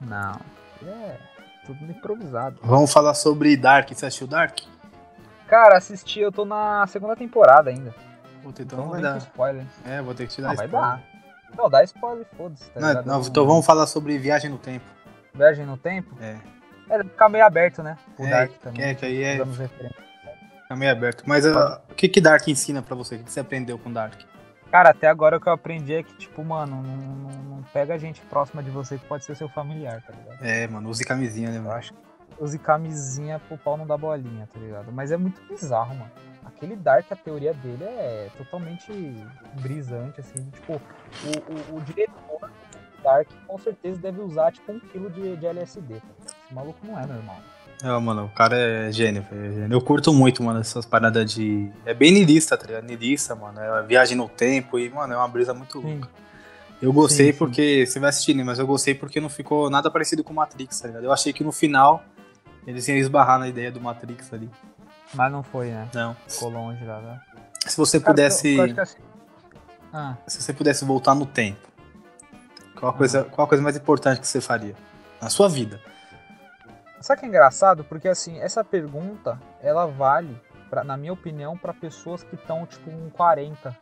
[0.00, 0.40] Não.
[0.86, 1.16] É,
[1.64, 2.58] tudo improvisado.
[2.62, 3.88] Vamos falar sobre Dark.
[3.90, 4.58] Você assistiu Dark?
[5.46, 7.94] Cara, assisti, eu tô na segunda temporada ainda.
[8.42, 9.18] Puta, Então então vai dar.
[9.18, 9.64] spoiler.
[9.86, 10.90] É, vou ter que te dar Não, vai spoiler.
[10.90, 11.02] dar.
[11.56, 12.68] Não, dá spoiler, foda-se.
[12.70, 14.84] Tá Não, não, então vamos falar sobre viagem no tempo.
[15.32, 16.14] Viagem no tempo?
[16.20, 16.36] É.
[16.90, 17.96] É, ficar meio aberto, né?
[18.18, 18.82] O É, Dark também.
[18.82, 19.38] é, que aí é,
[20.64, 21.22] Fica meio aberto.
[21.26, 23.16] Mas ah, o que que Dark ensina pra você?
[23.16, 24.20] O que você aprendeu com Dark?
[24.70, 27.96] Cara, até agora o que eu aprendi é que, tipo, mano, não, não- não pega
[27.98, 30.42] gente próxima de você que pode ser seu familiar, tá ligado?
[30.44, 31.76] É, mano, use camisinha, né, Eu mano?
[31.76, 31.98] acho que
[32.40, 34.90] use camisinha pro pau não dar bolinha, tá ligado?
[34.90, 36.10] Mas é muito bizarro, mano.
[36.44, 38.92] Aquele Dark, a teoria dele é totalmente
[39.60, 40.44] brisante, assim.
[40.50, 45.36] Tipo, o, o, o diretor do Dark com certeza deve usar, tipo, um quilo de,
[45.36, 46.36] de LSD, tá ligado?
[46.46, 47.36] Esse maluco não é normal.
[47.82, 49.72] É, mano, o cara é gênio, é gênio.
[49.72, 51.70] Eu curto muito, mano, essas paradas de.
[51.84, 52.84] É bem niilista, tá ligado?
[52.84, 53.60] Niilista, mano.
[53.60, 55.92] É viagem no tempo e, mano, é uma brisa muito Sim.
[55.92, 56.08] louca.
[56.80, 57.38] Eu gostei Sim, sim.
[57.38, 57.84] porque.
[57.86, 58.42] Você vai assistir, né?
[58.44, 61.04] Mas eu gostei porque não ficou nada parecido com Matrix, tá ligado?
[61.04, 62.02] Eu achei que no final
[62.66, 64.48] eles iam esbarrar na ideia do Matrix ali.
[65.12, 65.88] Mas não foi, né?
[65.94, 66.16] Não.
[66.26, 67.20] Ficou longe lá, né?
[67.66, 68.48] Se você Cara, pudesse.
[68.48, 68.98] eu- eu acho que assim-
[69.92, 71.68] Ah, Se você pudesse voltar no tempo,
[72.74, 74.74] qual a coisa, qual a coisa mais importante que você faria?
[75.22, 75.80] Na sua vida.
[77.04, 77.84] Sabe que é engraçado?
[77.84, 80.40] Porque assim, essa pergunta, ela vale,
[80.70, 83.76] pra, na minha opinião, pra pessoas que estão, tipo, com 40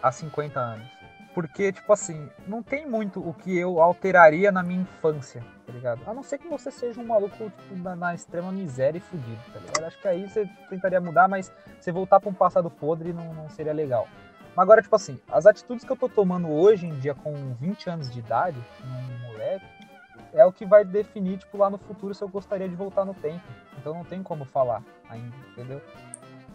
[0.00, 0.86] a 50 anos.
[1.34, 6.02] Porque, tipo assim, não tem muito o que eu alteraria na minha infância, tá ligado?
[6.06, 9.42] A não ser que você seja um maluco, tipo, na, na extrema miséria e fudido,
[9.52, 9.84] tá ligado?
[9.84, 13.50] Acho que aí você tentaria mudar, mas você voltar pra um passado podre não, não
[13.50, 14.06] seria legal.
[14.54, 17.90] Mas agora, tipo assim, as atitudes que eu tô tomando hoje em dia com 20
[17.90, 19.81] anos de idade, um moleque,
[20.34, 23.14] é o que vai definir, tipo, lá no futuro se eu gostaria de voltar no
[23.14, 23.42] tempo.
[23.78, 25.80] Então não tem como falar ainda, entendeu?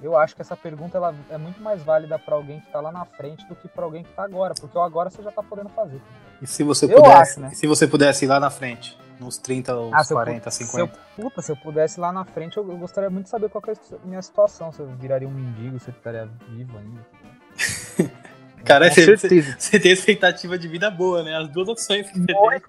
[0.02, 2.92] Eu acho que essa pergunta ela é muito mais válida pra alguém que tá lá
[2.92, 5.42] na frente do que pra alguém que tá agora, porque o agora você já tá
[5.42, 6.00] podendo fazer.
[6.42, 7.50] E se você Eu pudesse, acho, né?
[7.50, 10.52] se você pudesse ir lá na frente, nos 30 ou Ah, se eu 40, pu-
[10.52, 11.00] se 50?
[11.16, 13.64] Puta, se eu pudesse ir lá na frente, eu, eu gostaria muito de saber qual
[13.68, 14.72] é a minha situação.
[14.72, 17.02] Se eu viraria um mendigo, se eu estaria vivo ainda.
[18.64, 19.16] Cara, você,
[19.58, 21.36] você tem expectativa de vida boa, né?
[21.38, 22.62] As duas opções que você tem.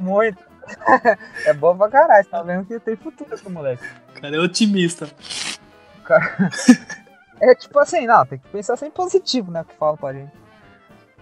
[0.00, 0.38] Muito.
[1.44, 3.82] É bom pra caralho, tá vendo que tem futuro esse moleque.
[4.16, 5.08] O cara é otimista.
[7.40, 9.64] É tipo assim, não, tem que pensar sempre positivo, né?
[9.68, 10.30] Que fala pra gente.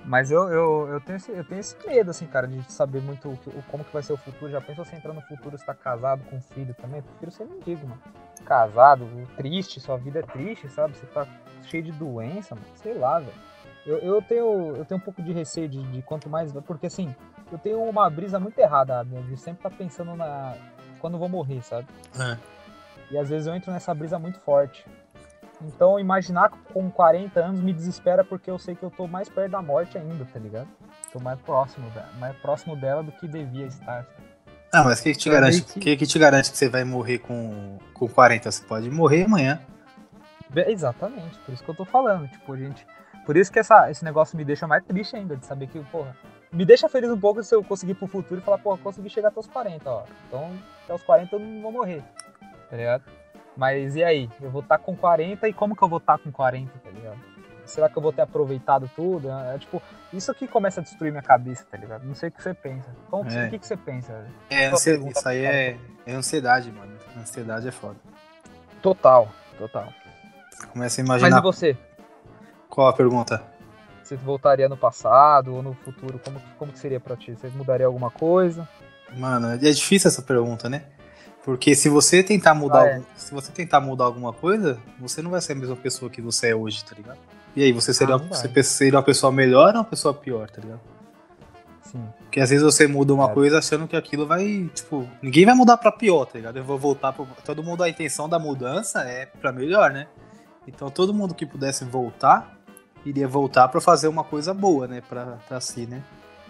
[0.04, 3.30] Mas eu, eu, eu, tenho esse, eu tenho esse medo, assim, cara, de saber muito
[3.30, 4.50] o, que- o- como que vai ser o futuro.
[4.52, 6.98] Já pensou você entrar no futuro, você tá casado com filho também?
[6.98, 8.02] Eu prefiro ser mendigo, mano.
[8.44, 10.94] Casado, triste, sua vida é triste, sabe?
[10.96, 11.26] Você tá
[11.70, 12.66] cheio de doença, mano.
[12.76, 13.32] Sei lá, velho.
[13.86, 16.52] Eu, eu, tenho, eu tenho um pouco de receio de, de quanto mais.
[16.52, 17.14] Porque assim,
[17.52, 20.54] eu tenho uma brisa muito errada, minha, de sempre tá pensando na.
[21.00, 21.86] Quando vou morrer, sabe?
[22.18, 22.36] É.
[23.10, 24.84] E às vezes eu entro nessa brisa muito forte.
[25.62, 29.50] Então imaginar com 40 anos me desespera porque eu sei que eu tô mais perto
[29.52, 30.68] da morte ainda, tá ligado?
[31.12, 34.06] Tô mais próximo, mais próximo dela do que devia estar.
[34.72, 35.62] Ah, mas o que, que te Eu garante?
[35.62, 38.50] que- que, que te garante que você vai morrer com, com 40?
[38.50, 39.60] Você pode morrer amanhã.
[40.54, 42.28] Exatamente, por isso que eu tô falando.
[42.28, 42.86] Tipo, gente.
[43.26, 46.16] Por isso que essa, esse negócio me deixa mais triste ainda, de saber que, porra.
[46.52, 49.08] Me deixa feliz um pouco se eu conseguir ir pro futuro e falar, porra, consegui
[49.08, 50.02] chegar até os 40, ó.
[50.26, 50.50] Então,
[50.84, 52.02] até os 40 eu não vou morrer.
[52.68, 53.04] Tá ligado?
[53.56, 54.28] Mas e aí?
[54.40, 57.18] Eu vou estar com 40 e como que eu vou estar com 40, tá ligado?
[57.66, 59.30] Será que eu vou ter aproveitado tudo?
[59.30, 59.80] É, tipo,
[60.12, 62.04] isso aqui começa a destruir minha cabeça, tá ligado?
[62.04, 62.90] Não sei o que você pensa.
[63.08, 63.46] Como, É.
[63.46, 64.12] O que, que você pensa?
[64.12, 64.34] velho?
[64.50, 66.96] É, isso aí é, é ansiedade, mano.
[67.16, 67.96] Ansiedade é foda.
[68.82, 69.88] Total, total.
[70.72, 71.38] Começa a Mas imaginar.
[71.38, 71.76] e você?
[72.68, 73.42] Qual a pergunta?
[74.10, 76.20] Você voltaria no passado ou no futuro?
[76.24, 77.30] Como, que- como que seria pra ti?
[77.30, 78.68] Você mudaria alguma coisa?
[79.16, 80.82] Mano, é difícil essa pergunta, né?
[81.44, 83.02] Porque se você tentar mudar, ah, é.
[83.14, 86.48] se você tentar mudar alguma coisa, você não vai ser a mesma pessoa que você
[86.48, 87.18] é hoje, tá ligado?
[87.54, 90.60] E aí, você seria, ah, você seria uma pessoa melhor ou uma pessoa pior, tá
[90.60, 90.80] ligado?
[91.84, 92.04] Sim.
[92.18, 93.32] Porque às vezes você muda uma é.
[93.32, 96.56] coisa achando que aquilo vai, tipo, ninguém vai mudar pra pior, tá ligado?
[96.56, 97.28] Eu vou voltar pro.
[97.44, 100.08] Todo mundo, a intenção da mudança é pra melhor, né?
[100.66, 102.59] Então todo mundo que pudesse voltar,
[103.04, 105.02] iria voltar pra fazer uma coisa boa, né?
[105.08, 106.02] Pra, pra si, né?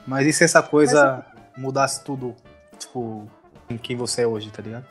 [0.06, 2.34] Mas e se essa coisa Mas, mudasse tudo,
[2.78, 3.28] tipo,
[3.68, 4.86] em quem você é hoje, tá ligado?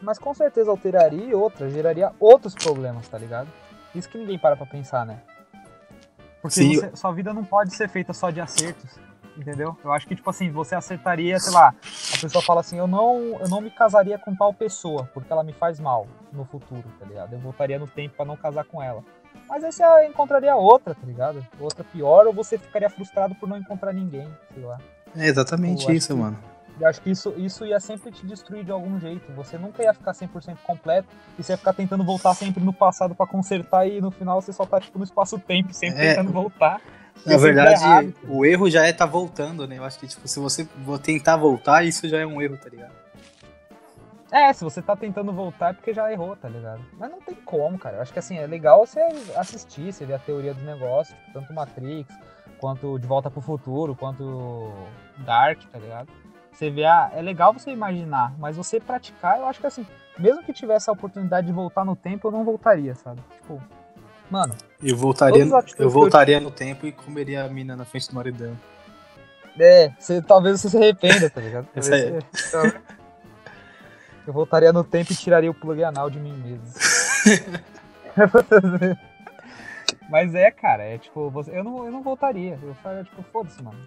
[0.00, 3.48] Mas com certeza alteraria outra, geraria outros problemas, tá ligado?
[3.94, 5.20] Isso que ninguém para pra pensar, né?
[6.40, 8.98] Porque você, sua vida não pode ser feita só de acertos,
[9.36, 9.76] entendeu?
[9.84, 13.38] Eu acho que, tipo assim, você acertaria, sei lá, a pessoa fala assim, eu não,
[13.40, 17.06] eu não me casaria com tal pessoa, porque ela me faz mal no futuro, tá
[17.06, 17.32] ligado?
[17.32, 19.04] Eu voltaria no tempo para não casar com ela.
[19.48, 21.46] Mas aí você encontraria outra, tá ligado?
[21.60, 24.78] Outra pior, ou você ficaria frustrado por não encontrar ninguém, sei lá.
[25.16, 26.20] É exatamente isso, que...
[26.20, 26.38] mano.
[26.80, 29.30] Eu acho que isso, isso ia sempre te destruir de algum jeito.
[29.34, 33.14] Você nunca ia ficar 100% completo e você ia ficar tentando voltar sempre no passado
[33.14, 36.14] para consertar e no final você só tá tipo no espaço-tempo, sempre é.
[36.14, 36.80] tentando voltar.
[37.26, 39.78] Na verdade, errado, o erro já é tá voltando, né?
[39.78, 40.66] Eu acho que tipo, se você
[41.02, 43.01] tentar voltar, isso já é um erro, tá ligado?
[44.32, 46.80] É, se você tá tentando voltar é porque já errou, tá ligado?
[46.98, 47.96] Mas não tem como, cara.
[47.96, 48.98] Eu acho que assim, é legal você
[49.36, 52.10] assistir, você ver a teoria do negócio, tipo, tanto Matrix,
[52.58, 54.72] quanto De Volta pro Futuro, quanto
[55.18, 56.08] Dark, tá ligado?
[56.50, 59.86] Você vê, ah, é legal você imaginar, mas você praticar, eu acho que assim,
[60.18, 63.20] mesmo que tivesse a oportunidade de voltar no tempo, eu não voltaria, sabe?
[63.36, 63.62] Tipo,
[64.30, 64.54] mano.
[64.82, 65.46] Eu voltaria,
[65.78, 66.40] eu voltaria eu...
[66.40, 68.58] no tempo e comeria a mina na frente do maridão.
[69.60, 71.68] É, você, talvez você se arrependa, tá ligado?
[71.74, 72.18] Essa é.
[72.32, 72.80] Você,
[74.26, 76.66] eu voltaria no tempo e tiraria o plug anal de mim mesmo.
[80.08, 82.58] Mas é, cara, é tipo, você, eu, não, eu não voltaria.
[82.62, 83.78] Eu faria, tipo, foda-se, mano.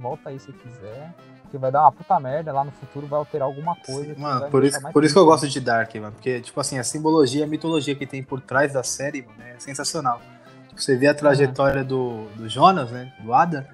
[0.00, 1.12] Volta aí se quiser
[1.50, 4.14] que vai dar uma puta merda lá no futuro, vai alterar alguma coisa.
[4.14, 6.12] Sim, mano, por isso, por isso que eu gosto de Dark, mano.
[6.12, 9.58] Porque, tipo assim, a simbologia, a mitologia que tem por trás da série, mano, é
[9.58, 10.20] sensacional.
[10.68, 11.88] Tipo, você vê a trajetória uhum.
[11.88, 13.12] do, do Jonas, né?
[13.20, 13.68] Do Ada.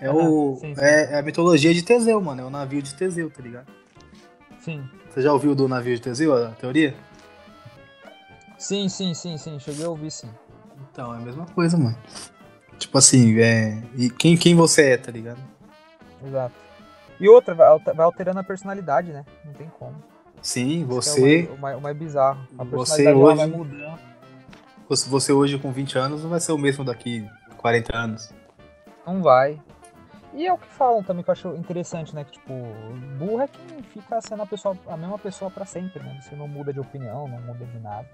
[0.00, 0.80] É, uhum, o, sim, sim.
[0.80, 2.42] É, é, a mitologia de Teseu, mano.
[2.42, 3.66] É o navio de Teseu, tá ligado?
[4.68, 4.86] Sim.
[5.08, 6.94] Você já ouviu do navio de Teseu, a teoria?
[8.58, 9.58] Sim, sim, sim, sim.
[9.58, 10.28] Cheguei a ouvir, sim.
[10.92, 11.96] Então, é a mesma coisa, mano.
[12.78, 13.82] Tipo assim, é.
[13.96, 15.38] E quem, quem você é, tá ligado?
[16.22, 16.54] Exato.
[17.18, 19.24] E outra, vai alterando a personalidade, né?
[19.42, 19.96] Não tem como.
[20.42, 21.48] Sim, você.
[21.48, 22.46] É o, mais, o mais bizarro.
[22.58, 23.36] A você hoje.
[23.36, 23.98] Vai mudando.
[24.88, 27.26] Você hoje com 20 anos não vai ser o mesmo daqui
[27.56, 28.30] 40 anos.
[29.06, 29.58] Não vai.
[30.38, 32.22] E é o que falam também que eu acho interessante, né?
[32.22, 32.54] Que, tipo,
[33.18, 36.16] burro é quem fica sendo a, pessoa, a mesma pessoa para sempre, né?
[36.22, 38.08] Você não muda de opinião, não muda de nada.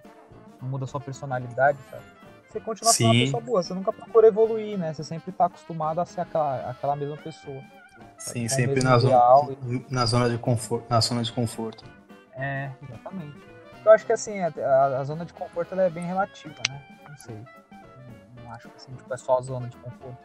[0.63, 2.03] Não muda sua personalidade, sabe?
[2.49, 4.95] Você continua sendo uma pessoa boa, você nunca procura evoluir, né?
[4.95, 7.63] Você sempre tá acostumado a ser aquela, aquela mesma pessoa.
[8.17, 9.21] Sim, é sempre na zona,
[9.91, 10.87] na zona de conforto.
[10.89, 11.85] Na zona de conforto.
[12.33, 13.37] É, exatamente.
[13.85, 16.83] Eu acho que assim, a, a, a zona de conforto ela é bem relativa, né?
[17.07, 17.37] Não sei.
[18.55, 20.19] Acho assim, tipo, é só a zona de conforto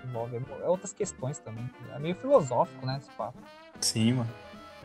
[0.00, 0.36] que envolve.
[0.62, 1.68] É outras questões também.
[1.94, 3.38] É meio filosófico, né, esse papo.
[3.80, 4.30] Sim, mano.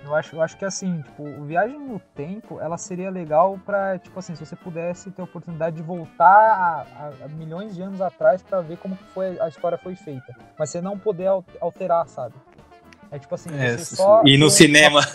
[0.03, 4.17] Eu acho, eu acho que assim, tipo, Viagem no Tempo, ela seria legal pra, tipo
[4.17, 8.41] assim, se você pudesse ter a oportunidade de voltar a, a, milhões de anos atrás
[8.41, 10.35] para ver como foi, a história foi feita.
[10.57, 11.27] Mas você não poder
[11.59, 12.33] alterar, sabe?
[13.11, 14.23] É tipo assim, é, só.
[14.25, 15.01] E no cinema.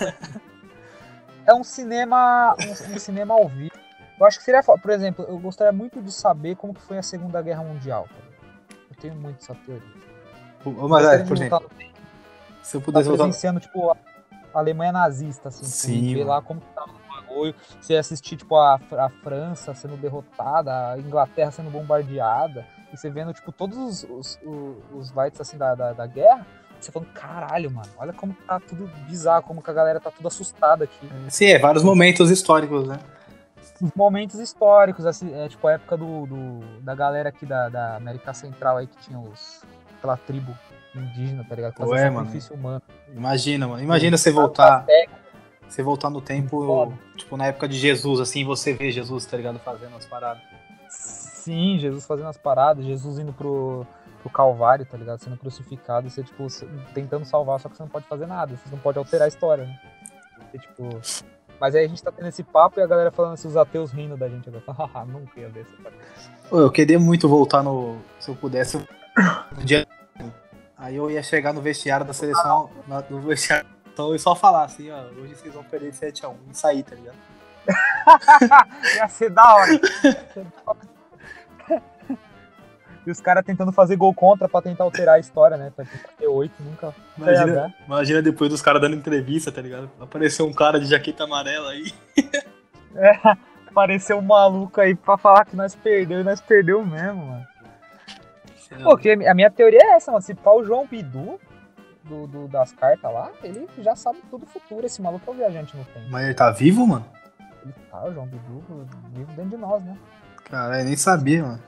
[1.47, 2.57] É um cinema.
[2.61, 3.86] Um, um, cinema ao vivo.
[4.19, 4.63] Eu acho que seria.
[4.63, 8.09] Por exemplo, eu gostaria muito de saber como que foi a Segunda Guerra Mundial.
[8.91, 10.07] Eu tenho muito essa teoria.
[10.89, 11.71] Mas, é, por exemplo,
[12.63, 13.95] se eu pudesse tá presenciando, voltar...
[13.95, 14.07] tipo,
[14.53, 17.55] a Alemanha nazista, assim, Sim, ver lá como que tava no bagulho.
[17.81, 23.33] Você assistir, tipo, a, a França sendo derrotada, a Inglaterra sendo bombardeada, e você vendo,
[23.33, 26.45] tipo, todos os, os, os, os lights, assim, da, da, da guerra
[26.81, 30.29] você falando, caralho, mano, olha como tá tudo bizarro, como que a galera tá tudo
[30.29, 31.09] assustada aqui.
[31.29, 32.99] Sim, é vários momentos históricos, né?
[33.95, 38.33] Momentos históricos, assim, é tipo a época do, do, da galera aqui da, da América
[38.33, 39.63] Central aí que tinha os,
[39.99, 40.57] aquela tribo
[40.95, 41.75] indígena, tá ligado?
[41.75, 42.69] Fazendo Ué, sacrifício mano.
[42.69, 42.83] humano.
[43.15, 43.83] Imagina, mano.
[43.83, 44.87] Imagina você voltar.
[45.69, 49.59] Você voltar no tempo, tipo, na época de Jesus, assim, você vê Jesus, tá ligado?
[49.59, 50.43] Fazendo as paradas.
[50.89, 53.85] Sim, Jesus fazendo as paradas, Jesus indo pro,
[54.23, 55.19] pro Calvário, tá ligado?
[55.19, 56.47] Sendo crucificado você, tipo,
[56.95, 59.65] tentando salvar, só que você não pode fazer nada, você não pode alterar a história,
[59.65, 59.81] né?
[60.51, 61.01] Você, tipo.
[61.61, 63.91] Mas aí a gente tá tendo esse papo e a galera falando assim, os ateus
[63.91, 64.65] rindo da gente agora.
[64.67, 65.97] Haha, nunca ia ver essa parte.
[66.51, 67.99] Eu queria muito voltar no.
[68.21, 69.87] Se eu pudesse, no dia.
[70.79, 72.71] Aí eu ia chegar no vestiário da seleção,
[73.09, 73.67] no vestiário
[73.97, 76.95] então eu só falar assim, ó, hoje vocês vão perder de 7x1 e sair, tá
[76.95, 77.17] ligado?
[78.95, 79.73] ia ser da hora.
[83.07, 85.73] E os caras tentando fazer gol contra pra tentar alterar a história, né?
[85.75, 85.85] Pra
[86.19, 86.93] ter oito, nunca.
[87.17, 89.89] Imagina, imagina depois dos caras dando entrevista, tá ligado?
[90.01, 91.93] Apareceu um cara de jaqueta amarela aí.
[92.99, 93.13] É,
[93.69, 97.47] apareceu um maluco aí pra falar que nós perdeu e nós perdeu mesmo, mano.
[98.83, 100.23] Porque a minha teoria é essa, mano.
[100.23, 101.39] Se pau o João Bidu
[102.05, 104.87] do, do, das cartas lá, ele já sabe tudo o futuro.
[104.87, 106.07] Esse maluco é o viajante no tempo.
[106.09, 107.05] Mas ele tá vivo, mano?
[107.63, 108.65] Ele tá, o João Bidu,
[109.13, 109.97] vivo dentro de nós, né?
[110.45, 111.63] Cara, eu nem sabia, mano.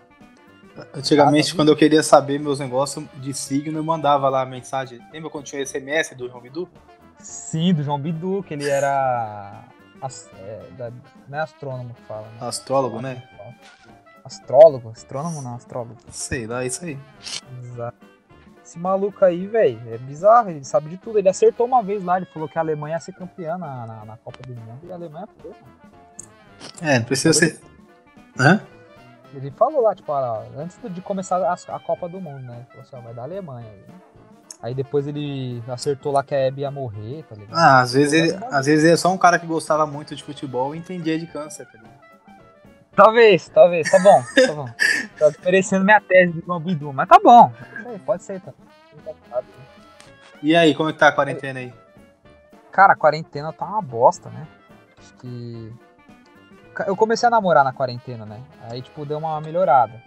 [0.95, 4.47] Antigamente, ah, tá quando eu queria saber meus negócios de signo, eu mandava lá a
[4.47, 5.01] mensagem.
[5.13, 6.69] Lembra quando tinha o SMS do João Bidu?
[7.19, 9.65] Sim, do João Bidu, que ele era.
[10.37, 10.93] É, da,
[11.29, 12.39] não é astrônomo que fala, né?
[12.41, 13.23] Astrólogo, né?
[14.25, 14.91] Astrólogo?
[14.91, 15.97] Astrônomo não, astrólogo.
[16.11, 16.99] Sei lá, isso aí.
[17.65, 18.07] Exato.
[18.65, 21.19] Esse maluco aí, velho, é bizarro, ele sabe de tudo.
[21.19, 24.05] Ele acertou uma vez lá, ele falou que a Alemanha ia ser campeã na, na,
[24.05, 25.79] na Copa do Mundo e a Alemanha foi, mano.
[26.83, 27.59] É, não precisa ser.
[28.39, 28.61] Hã?
[29.35, 30.13] Ele falou lá, tipo,
[30.57, 32.57] antes de começar a, a, Copa do Mundo, né?
[32.57, 33.85] Ele falou assim, ó, vai dar Alemanha aí.
[34.61, 37.57] Aí depois ele acertou lá que a Hebe ia morrer, tá ligado?
[37.57, 40.25] Ah, às vezes, ele, às vezes ele é só um cara que gostava muito de
[40.25, 41.99] futebol e entendia de câncer, tá ligado?
[42.97, 44.69] Talvez, talvez, tá bom, tá bom.
[45.19, 47.53] Tá oferecendo minha tese do João Bidu, mas tá bom.
[48.05, 48.53] Pode ser, tá.
[50.43, 51.73] E aí, como é que tá a quarentena aí?
[52.71, 54.47] Cara, a quarentena tá uma bosta, né?
[54.99, 55.73] Acho que.
[56.87, 58.43] Eu comecei a namorar na quarentena, né?
[58.63, 60.03] Aí, tipo, deu uma melhorada.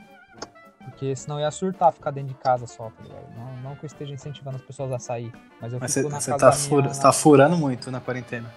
[0.85, 3.25] Porque senão ia surtar ficar dentro de casa só, tá ligado?
[3.35, 5.31] Não, não que eu esteja incentivando as pessoas a sair.
[5.61, 7.99] Mas eu mas fico cê, na cê casa tá, fura, minha, tá furando muito na
[7.99, 8.49] quarentena.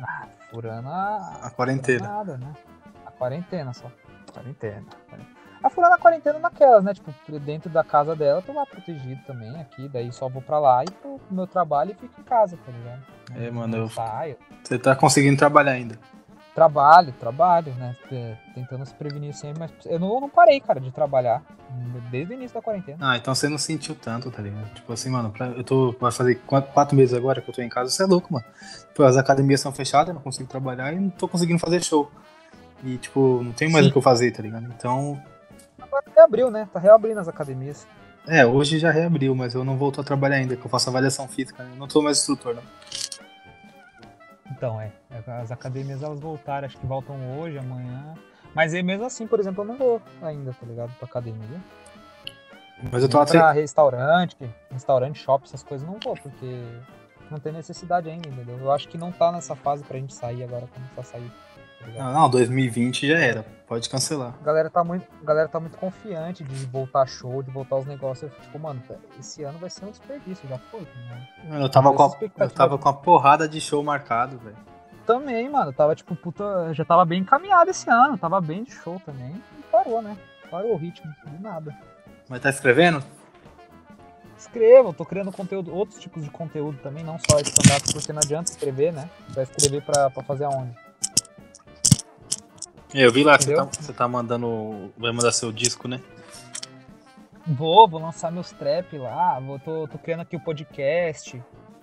[0.00, 1.40] Ah, furando a.
[1.42, 2.06] A quarentena.
[2.08, 2.52] Nada, né?
[3.18, 3.90] quarentena só.
[4.32, 4.84] Quarentena.
[5.62, 6.92] A furando a quarentena naquelas, né?
[6.92, 9.88] Tipo, dentro da casa dela, tô lá protegido também aqui.
[9.88, 13.02] Daí só vou pra lá e pro meu trabalho e fico em casa, tá ligado?
[13.34, 13.90] É, mano, eu.
[14.62, 15.98] Você tá conseguindo trabalhar ainda?
[16.54, 17.96] Trabalho, trabalho, né?
[18.54, 21.42] Tentando se prevenir sempre, mas eu não, não parei, cara, de trabalhar
[22.10, 22.98] desde o início da quarentena.
[23.00, 24.72] Ah, então você não sentiu tanto, tá ligado?
[24.72, 25.92] Tipo assim, mano, pra, eu tô.
[25.98, 28.44] Vai fazer quatro, quatro, meses agora que eu tô em casa, você é louco, mano.
[28.88, 32.08] Tipo, as academias são fechadas, eu não consigo trabalhar e não tô conseguindo fazer show.
[32.84, 33.90] E, tipo, não tem mais Sim.
[33.90, 34.66] o que eu fazer, tá ligado?
[34.66, 35.20] Então.
[35.80, 36.68] Agora reabriu, né?
[36.72, 37.86] Tá reabrindo as academias.
[38.26, 41.26] É, hoje já reabriu, mas eu não volto a trabalhar ainda, que eu faço avaliação
[41.26, 41.70] física, né?
[41.74, 42.62] Eu não sou mais instrutor, não.
[44.50, 44.92] Então, é.
[45.40, 48.14] As academias elas voltaram, acho que voltam hoje, amanhã.
[48.54, 50.92] Mas mesmo assim, por exemplo, eu não vou ainda, tá ligado?
[50.96, 51.60] Pra academia.
[52.92, 53.32] Mas eu tô até.
[53.32, 54.36] Pra restaurante,
[54.70, 56.62] restaurante, shopping, essas coisas, não vou, porque
[57.30, 58.58] não tem necessidade ainda, entendeu?
[58.58, 61.32] Eu acho que não tá nessa fase pra gente sair agora, começar a sair.
[61.92, 63.44] Tá não, 2020 já era.
[63.66, 64.34] Pode cancelar.
[64.40, 68.30] A galera tá muito, galera tá muito confiante de voltar show, de voltar os negócios.
[68.30, 68.82] Eu, tipo, mano,
[69.18, 70.80] esse ano vai ser um desperdício, já foi.
[70.80, 71.28] Né?
[71.62, 74.56] eu tava, com a, eu tava com a porrada de show marcado, velho.
[75.06, 75.72] Também, mano.
[75.72, 76.72] Tava, tipo, puta.
[76.74, 78.18] Já tava bem encaminhado esse ano.
[78.18, 79.42] Tava bem de show também.
[79.58, 80.16] E parou, né?
[80.50, 81.74] Parou o ritmo, de nada.
[82.28, 83.02] Mas tá escrevendo?
[84.36, 88.50] Escrevo, tô criando conteúdo, outros tipos de conteúdo também, não só stand-up, porque não adianta
[88.50, 89.08] escrever, né?
[89.30, 90.83] Vai escrever pra, pra fazer aonde?
[92.94, 94.92] Eu vi lá que você tá, você tá mandando.
[94.96, 96.00] Vai mandar seu disco, né?
[97.44, 99.40] Vou, vou lançar meus trap lá.
[99.40, 101.42] Vou, tô, tô criando aqui o podcast.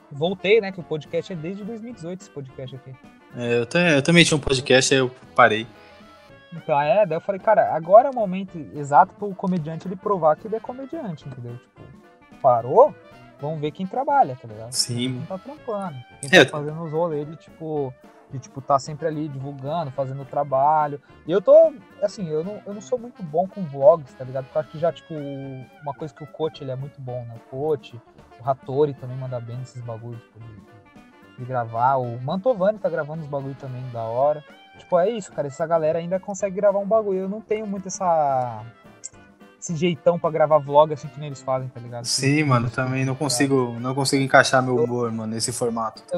[0.09, 0.71] Voltei, né?
[0.71, 2.95] Que o podcast é desde 2018 esse podcast aqui.
[3.35, 5.67] É, eu, eu também tinha um podcast, aí eu parei.
[6.53, 10.35] Então, é, daí eu falei, cara, agora é o momento exato pro comediante ele provar
[10.37, 11.57] que ele é comediante, entendeu?
[11.57, 11.81] Tipo,
[12.41, 12.93] parou,
[13.39, 14.71] vamos ver quem trabalha, tá ligado?
[14.71, 15.13] Sim.
[15.13, 15.95] Quem tá trampando.
[16.21, 16.45] Quem é.
[16.45, 17.93] tá fazendo os rolês de, tipo,
[18.31, 21.01] de tipo tá sempre ali divulgando, fazendo trabalho.
[21.27, 24.45] E eu tô, assim, eu não, eu não sou muito bom com vlogs, tá ligado?
[24.45, 25.13] Porque eu acho que já tipo
[25.81, 27.35] uma coisa que o coach ele é muito bom, né?
[27.35, 27.99] O coach,
[28.39, 31.97] o Hattori também manda bem nesses bagulhos tipo, de, de, gravar.
[31.97, 34.43] O Mantovani tá gravando os bagulhos também da hora.
[34.77, 37.19] Tipo, é isso, cara, essa galera ainda consegue gravar um bagulho.
[37.19, 38.63] Eu não tenho muito essa
[39.59, 42.05] esse jeitão para gravar vlog assim que nem eles fazem, tá ligado?
[42.05, 46.01] Sim, mano, também não consigo, não consigo encaixar meu humor, mano, nesse formato.
[46.01, 46.17] Tá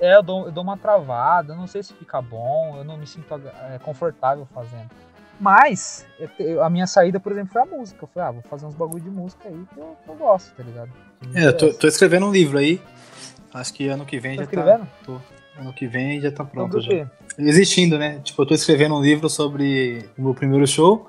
[0.00, 3.06] é, eu dou, eu dou uma travada, não sei se fica bom, eu não me
[3.06, 3.34] sinto
[3.70, 4.88] é, confortável fazendo.
[5.40, 6.04] Mas,
[6.38, 8.02] eu, a minha saída, por exemplo, foi a música.
[8.02, 10.62] Eu falei, ah, vou fazer uns bagulho de música aí que eu, eu gosto, tá
[10.62, 10.90] ligado?
[11.34, 12.80] É, eu tô, tô, escrevendo um livro aí.
[13.54, 14.80] Acho que ano que vem tá já escrevendo?
[14.80, 14.92] tá.
[15.04, 15.20] Tô.
[15.56, 17.08] Ano que vem já tá pronto já.
[17.38, 18.20] Existindo, né?
[18.22, 21.08] Tipo, eu tô escrevendo um livro sobre o meu primeiro show,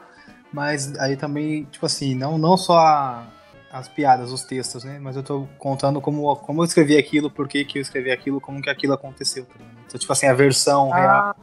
[0.53, 3.27] mas aí também, tipo assim, não, não só a,
[3.71, 4.99] as piadas, os textos, né?
[4.99, 8.41] Mas eu tô contando como, como eu escrevi aquilo, por que, que eu escrevi aquilo,
[8.41, 9.45] como que aquilo aconteceu.
[9.45, 9.55] Tá
[9.87, 10.97] então, tipo assim, a versão ah.
[10.97, 11.35] real.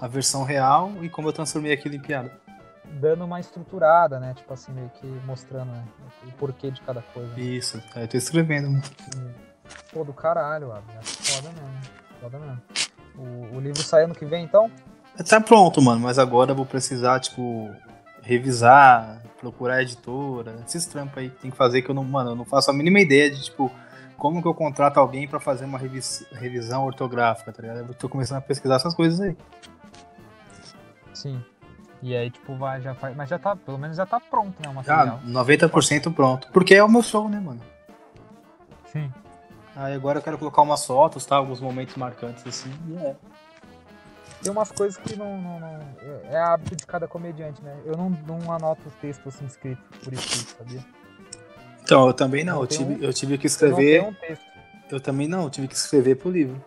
[0.00, 2.32] A versão real e como eu transformei aquilo em piada.
[2.84, 4.34] Dando uma estruturada, né?
[4.34, 5.84] Tipo assim, meio que mostrando né?
[6.26, 7.28] o porquê de cada coisa.
[7.34, 7.40] Né?
[7.40, 8.70] Isso, aí eu tô escrevendo.
[8.70, 8.82] Mano.
[9.92, 10.98] Pô, do caralho, Abner.
[10.98, 11.80] É foda mesmo.
[12.20, 12.62] Foda mesmo.
[13.16, 14.70] O, o livro sai ano que vem, então?
[15.28, 17.68] Tá pronto, mano, mas agora eu vou precisar, tipo,
[18.22, 22.36] revisar, procurar editora, esses trampos aí que tem que fazer que eu não, mano, eu
[22.36, 23.70] não faço a mínima ideia de, tipo,
[24.16, 27.78] como que eu contrato alguém para fazer uma revis revisão ortográfica, tá ligado?
[27.78, 29.36] Eu tô começando a pesquisar essas coisas aí.
[31.14, 31.42] Sim.
[32.02, 33.16] E aí, tipo, vai, já faz.
[33.16, 34.68] Mas já tá, pelo menos já tá pronto, né?
[34.68, 36.48] Uma já, 90% pronto.
[36.52, 37.60] Porque é o meu show, né, mano?
[38.86, 39.12] Sim.
[39.74, 41.36] Aí agora eu quero colocar umas fotos, tá?
[41.36, 43.16] Alguns momentos marcantes assim, e é.
[44.42, 45.80] Tem umas coisas que não, não, não,
[46.30, 47.76] É hábito de cada comediante, né?
[47.84, 50.84] Eu não, não anoto o texto assim escrito por escrito, sabia?
[51.82, 52.56] Então, eu também não.
[52.56, 53.98] Eu, eu tive, um, eu tive que escrever.
[53.98, 54.44] Eu, um texto.
[54.90, 56.62] eu também não, eu tive que escrever pro livro.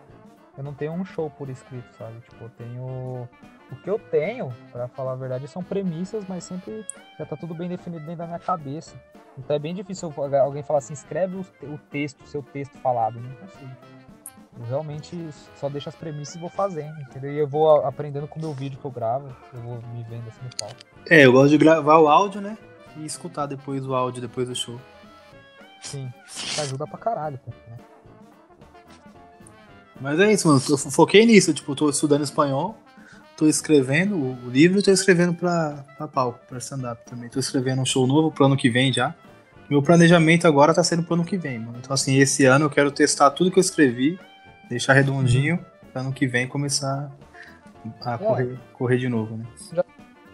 [0.56, 2.20] Eu não tenho um show por escrito, sabe?
[2.20, 3.28] Tipo, eu tenho.
[3.70, 6.84] O que eu tenho, para falar a verdade, são premissas, mas sempre
[7.18, 8.94] já tá tudo bem definido dentro da minha cabeça.
[9.38, 13.18] Então é bem difícil alguém falar assim, escreve o, texto, o seu texto falado.
[13.18, 13.70] Não consigo.
[14.58, 15.16] Eu realmente
[15.58, 17.32] só deixo as premissas e vou fazendo, entendeu?
[17.32, 20.28] E eu vou aprendendo com o meu vídeo que eu gravo, eu vou me vendo
[20.28, 20.76] assim no palco.
[21.08, 22.58] É, eu gosto de gravar o áudio, né?
[22.96, 24.78] E escutar depois o áudio, depois do show.
[25.80, 27.76] Sim, isso ajuda pra caralho, né?
[30.00, 30.60] Mas é isso, mano.
[30.68, 32.76] Eu foquei nisso, tipo, tô estudando espanhol,
[33.36, 37.30] tô escrevendo o livro e tô escrevendo pra, pra palco, pra stand-up também.
[37.30, 39.14] Tô escrevendo um show novo pro ano que vem já.
[39.70, 41.78] Meu planejamento agora tá sendo pro ano que vem, mano.
[41.78, 44.18] Então, assim, esse ano eu quero testar tudo que eu escrevi,
[44.72, 47.10] deixar redondinho, pra ano que vem começar
[48.00, 48.18] a é.
[48.18, 49.44] correr, correr de novo, né?
[49.72, 49.84] Já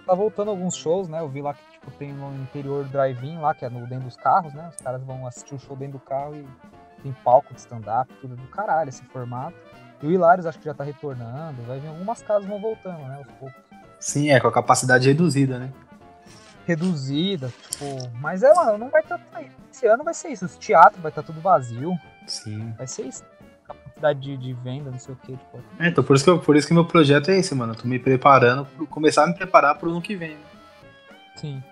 [0.07, 1.21] tá voltando alguns shows, né?
[1.21, 4.17] Eu vi lá que tipo, tem no interior drive-in lá, que é no dentro dos
[4.17, 4.71] carros, né?
[4.71, 6.47] Os caras vão assistir o show dentro do carro e
[7.03, 9.57] tem palco de stand-up, tudo do caralho esse formato.
[10.01, 13.17] E o Hilários acho que já tá retornando, vai vir algumas casas vão voltando, né?
[13.17, 13.61] Aos poucos.
[13.99, 15.73] Sim, é, com a capacidade reduzida, né?
[16.65, 17.85] Reduzida, tipo.
[18.21, 19.19] Mas é, mano, não vai estar.
[19.19, 20.45] Tá, esse ano vai ser isso.
[20.45, 21.99] O teatro vai estar tá tudo vazio.
[22.27, 22.73] Sim.
[22.77, 23.25] Vai ser isso.
[24.15, 25.33] De, de venda, não sei o que.
[25.33, 25.61] Tipo.
[25.79, 27.73] É, então por isso, que eu, por isso que meu projeto é esse, mano.
[27.73, 30.31] Eu tô me preparando, começar a me preparar pro ano que vem.
[30.31, 30.41] Né?
[31.37, 31.63] Sim.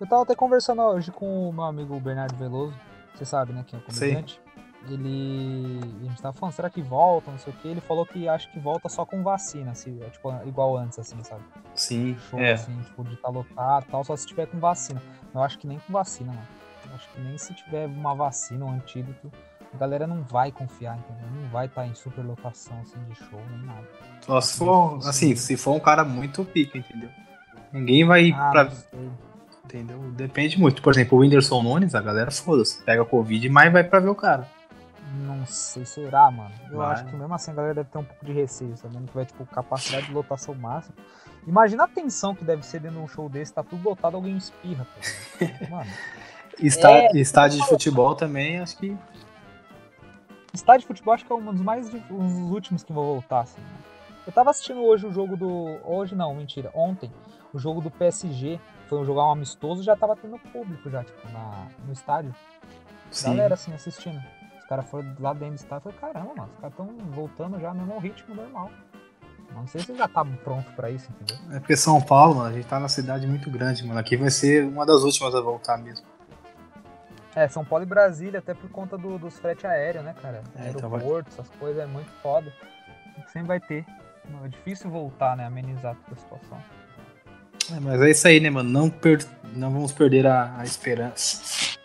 [0.00, 2.74] Eu tava até conversando hoje com o meu amigo Bernardo Veloso.
[3.14, 4.40] Você sabe, né, que é o comediante.
[4.88, 5.80] Ele.
[6.02, 7.30] A gente tava falando, será que volta?
[7.30, 7.66] Não sei o que.
[7.66, 11.16] Ele falou que acha que volta só com vacina, assim, é, tipo, igual antes, assim,
[11.24, 11.42] sabe?
[11.74, 12.16] Sim.
[12.30, 12.52] Show, é.
[12.52, 15.02] assim, tipo, de estar tá lotado tal, só se tiver com vacina.
[15.34, 16.46] Eu acho que nem com vacina, mano.
[16.88, 19.32] Eu acho que nem se tiver uma vacina, um antídoto,
[19.76, 21.42] a galera não vai confiar, entendeu?
[21.42, 23.86] Não vai estar tá em superlotação, assim, de show, nem nada.
[24.22, 27.10] Só se for, assim, se for um cara muito pica, entendeu?
[27.72, 28.72] Ninguém vai ah, pra.
[29.64, 29.98] Entendeu?
[30.12, 30.80] Depende muito.
[30.80, 34.14] Por exemplo, o Whindersson Nunes, a galera foda-se, pega Covid, mas vai pra ver o
[34.14, 34.48] cara.
[35.24, 36.52] Não sei, será, mano?
[36.70, 36.92] Eu vai.
[36.92, 39.24] acho que mesmo assim a galera deve ter um pouco de receio, sabendo que vai,
[39.24, 40.96] tipo, capacidade de lotação máxima.
[41.46, 44.36] Imagina a tensão que deve ser dentro de um show desse, tá tudo lotado, alguém
[44.36, 45.46] espirra, pô.
[45.70, 45.90] Mano.
[46.60, 47.10] Está, é...
[47.14, 48.96] Estádio de futebol também, acho que.
[50.56, 53.40] Estádio de futebol acho que é um dos mais um dos últimos que vão voltar,
[53.40, 53.60] assim.
[53.60, 53.78] Né?
[54.26, 55.78] Eu tava assistindo hoje o jogo do.
[55.84, 57.12] Hoje não, mentira, ontem,
[57.52, 58.58] o jogo do PSG.
[58.88, 62.34] Foi um jogo um amistoso já tava tendo público já, tipo, na, no estádio.
[63.10, 63.30] Sim.
[63.30, 64.22] Galera assim assistindo.
[64.58, 67.60] Os caras foram lá dentro do estádio e falaram, caramba, mano, os caras estão voltando
[67.60, 68.70] já no mesmo ritmo normal.
[69.54, 71.56] Não sei se já tá pronto para isso, entendeu?
[71.56, 73.98] É porque São Paulo, mano, a gente tá na cidade muito grande, mano.
[73.98, 76.04] Aqui vai ser uma das últimas a voltar mesmo.
[77.36, 80.42] É, São Paulo e Brasília, até por conta do, dos frete aéreo, né, cara?
[80.56, 81.26] É, Aeroporto, então vai...
[81.28, 82.52] essas coisas, é muito foda.
[83.32, 83.84] Sempre vai ter.
[84.44, 85.44] É difícil voltar, né?
[85.44, 86.58] Amenizar toda a situação.
[87.76, 88.68] É, mas é isso aí, né, mano?
[88.68, 89.24] Não, per...
[89.54, 91.76] não vamos perder a, a esperança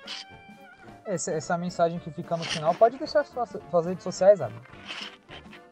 [1.14, 4.62] essa, essa mensagem que fica no final, pode deixar suas, suas redes sociais, Abner.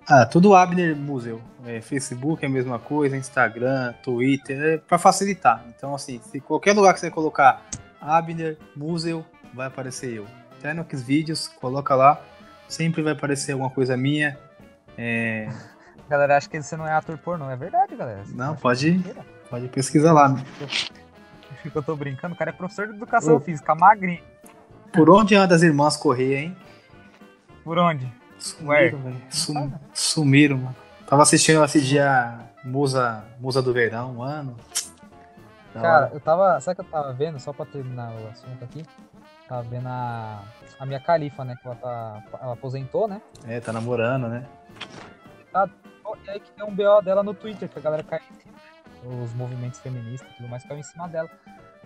[0.07, 1.39] Ah, tudo Abner Museu.
[1.65, 5.63] É, Facebook é a mesma coisa, Instagram, Twitter, é para facilitar.
[5.69, 7.63] Então, assim, se qualquer lugar que você colocar
[8.01, 9.23] Abner Museu,
[9.53, 10.27] vai aparecer eu.
[10.75, 12.21] No vídeos, coloca lá,
[12.67, 14.37] sempre vai aparecer alguma coisa minha.
[14.97, 15.47] É...
[16.09, 18.25] Galera, acha que você não é ator pornô, é verdade, galera.
[18.25, 19.01] Você não, pode,
[19.49, 20.35] pode pesquisar lá.
[20.61, 20.91] Acho
[21.63, 23.39] que eu tô brincando, o cara é professor de educação Ô.
[23.39, 24.23] física, magrinho.
[24.91, 26.57] Por onde anda as irmãs Correia, hein?
[27.63, 28.11] Por onde?
[28.37, 29.21] Sumiram, velho.
[29.29, 30.75] Sum, sumiram, mano.
[31.05, 34.55] Tava assistindo esse dia Musa, Musa do Verão, um ano.
[35.73, 36.59] Cara, eu tava.
[36.59, 37.39] Sabe que eu tava vendo?
[37.39, 38.83] Só pra terminar o assunto aqui.
[39.49, 40.43] Tava vendo a,
[40.79, 41.57] a minha califa, né?
[41.59, 42.23] Que ela tá.
[42.39, 43.19] Ela aposentou, né?
[43.47, 44.45] É, tá namorando, né?
[45.51, 45.67] Tá,
[46.23, 49.23] e aí que tem um BO dela no Twitter, que a galera caiu em cima.
[49.23, 51.27] Os movimentos feministas e tudo mais caiu em cima dela.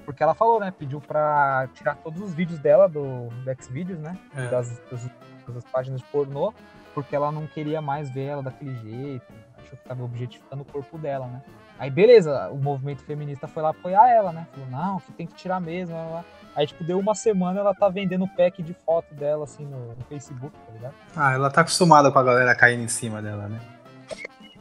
[0.04, 0.74] Porque ela falou, né?
[0.78, 4.18] Pediu pra tirar todos os vídeos dela do, do Xvideos, né?
[4.36, 4.50] É.
[4.50, 5.10] Das, das,
[5.48, 6.54] das, páginas de pornô,
[6.94, 9.26] porque ela não queria mais ver ela daquele jeito.
[9.58, 11.42] Achou que tava objetificando o corpo dela, né?
[11.80, 14.48] Aí beleza, o movimento feminista foi lá apoiar ela, né?
[14.52, 15.96] Falou, não, que tem que tirar mesmo.
[15.96, 16.26] Ela...
[16.56, 20.04] Aí, tipo, deu uma semana ela tá vendendo pack de foto dela, assim, no, no
[20.08, 20.94] Facebook, tá ligado?
[21.16, 23.60] Ah, ela tá acostumada com a galera caindo em cima dela, né?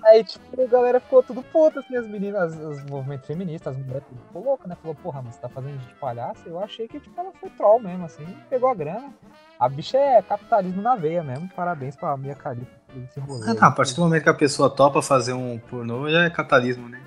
[0.05, 4.05] Aí, tipo, a galera ficou tudo puta, assim, as meninas, os movimentos feministas, as mulheres,
[4.09, 4.77] tudo ficou louco, né?
[4.81, 6.43] Falou, porra, mas você tá fazendo de palhaço?
[6.47, 9.13] Eu achei que, tipo, ela foi troll mesmo, assim, pegou a grana.
[9.61, 11.49] A bicha é capitalismo na veia mesmo.
[11.55, 13.49] Parabéns pra Mia Khalifa esse rolê.
[13.49, 16.31] Ah, tá, a partir do momento que a pessoa topa fazer um pornô, já é
[16.31, 17.01] capitalismo, né?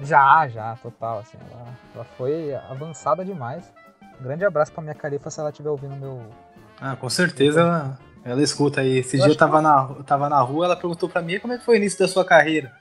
[0.00, 3.70] Já, já, total, assim, ela, ela foi avançada demais.
[4.20, 6.20] Um grande abraço pra Mia Khalifa se ela estiver ouvindo meu...
[6.80, 8.98] Ah, com certeza ela, ela escuta aí.
[8.98, 9.62] Esse eu dia eu tava, que...
[9.62, 11.98] na, eu tava na rua, ela perguntou pra mim como é que foi o início
[11.98, 12.72] da sua carreira.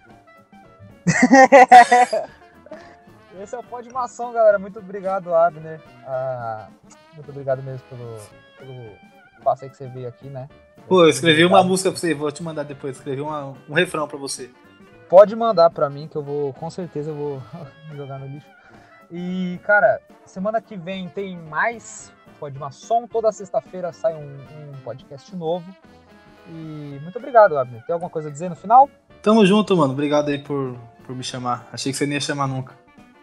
[3.42, 4.58] Esse é o Pó de Maçã, galera.
[4.58, 5.80] Muito obrigado, Abner.
[6.06, 6.68] Ah,
[7.14, 8.18] muito obrigado mesmo pelo,
[8.58, 8.92] pelo
[9.44, 10.50] passo aí que você veio aqui, né?
[10.88, 12.98] Pô, eu escrevi uma música pra você, vou te mandar depois.
[12.98, 14.50] Escrevi uma, um refrão pra você.
[15.08, 17.44] Pode mandar pra mim, que eu vou, com certeza, eu vou
[17.96, 18.57] jogar no lixo.
[19.12, 23.08] E, cara, semana que vem tem mais Pode Maçom.
[23.08, 25.66] Toda sexta-feira sai um, um, podcast novo.
[26.48, 27.86] E muito obrigado, Abner.
[27.86, 28.90] Tem alguma coisa a dizer no final?
[29.22, 29.94] Tamo junto, mano.
[29.94, 31.68] Obrigado aí por, por me chamar.
[31.72, 32.74] Achei que você nem ia chamar nunca.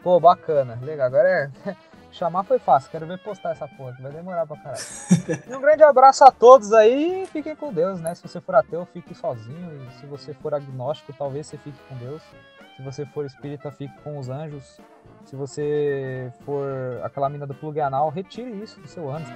[0.03, 0.79] Pô, bacana.
[0.83, 1.07] Legal.
[1.07, 1.75] Agora é.
[2.15, 4.81] Chamar foi fácil, quero ver postar essa porra, vai demorar pra caralho.
[5.51, 8.15] e um grande abraço a todos aí fiquem com Deus, né?
[8.15, 9.83] Se você for ateu, fique sozinho.
[9.83, 12.23] E se você for agnóstico, talvez você fique com Deus.
[12.77, 14.79] Se você for espírita, fique com os anjos.
[15.25, 19.29] Se você for aquela mina do plug anal, retire isso do seu ânus.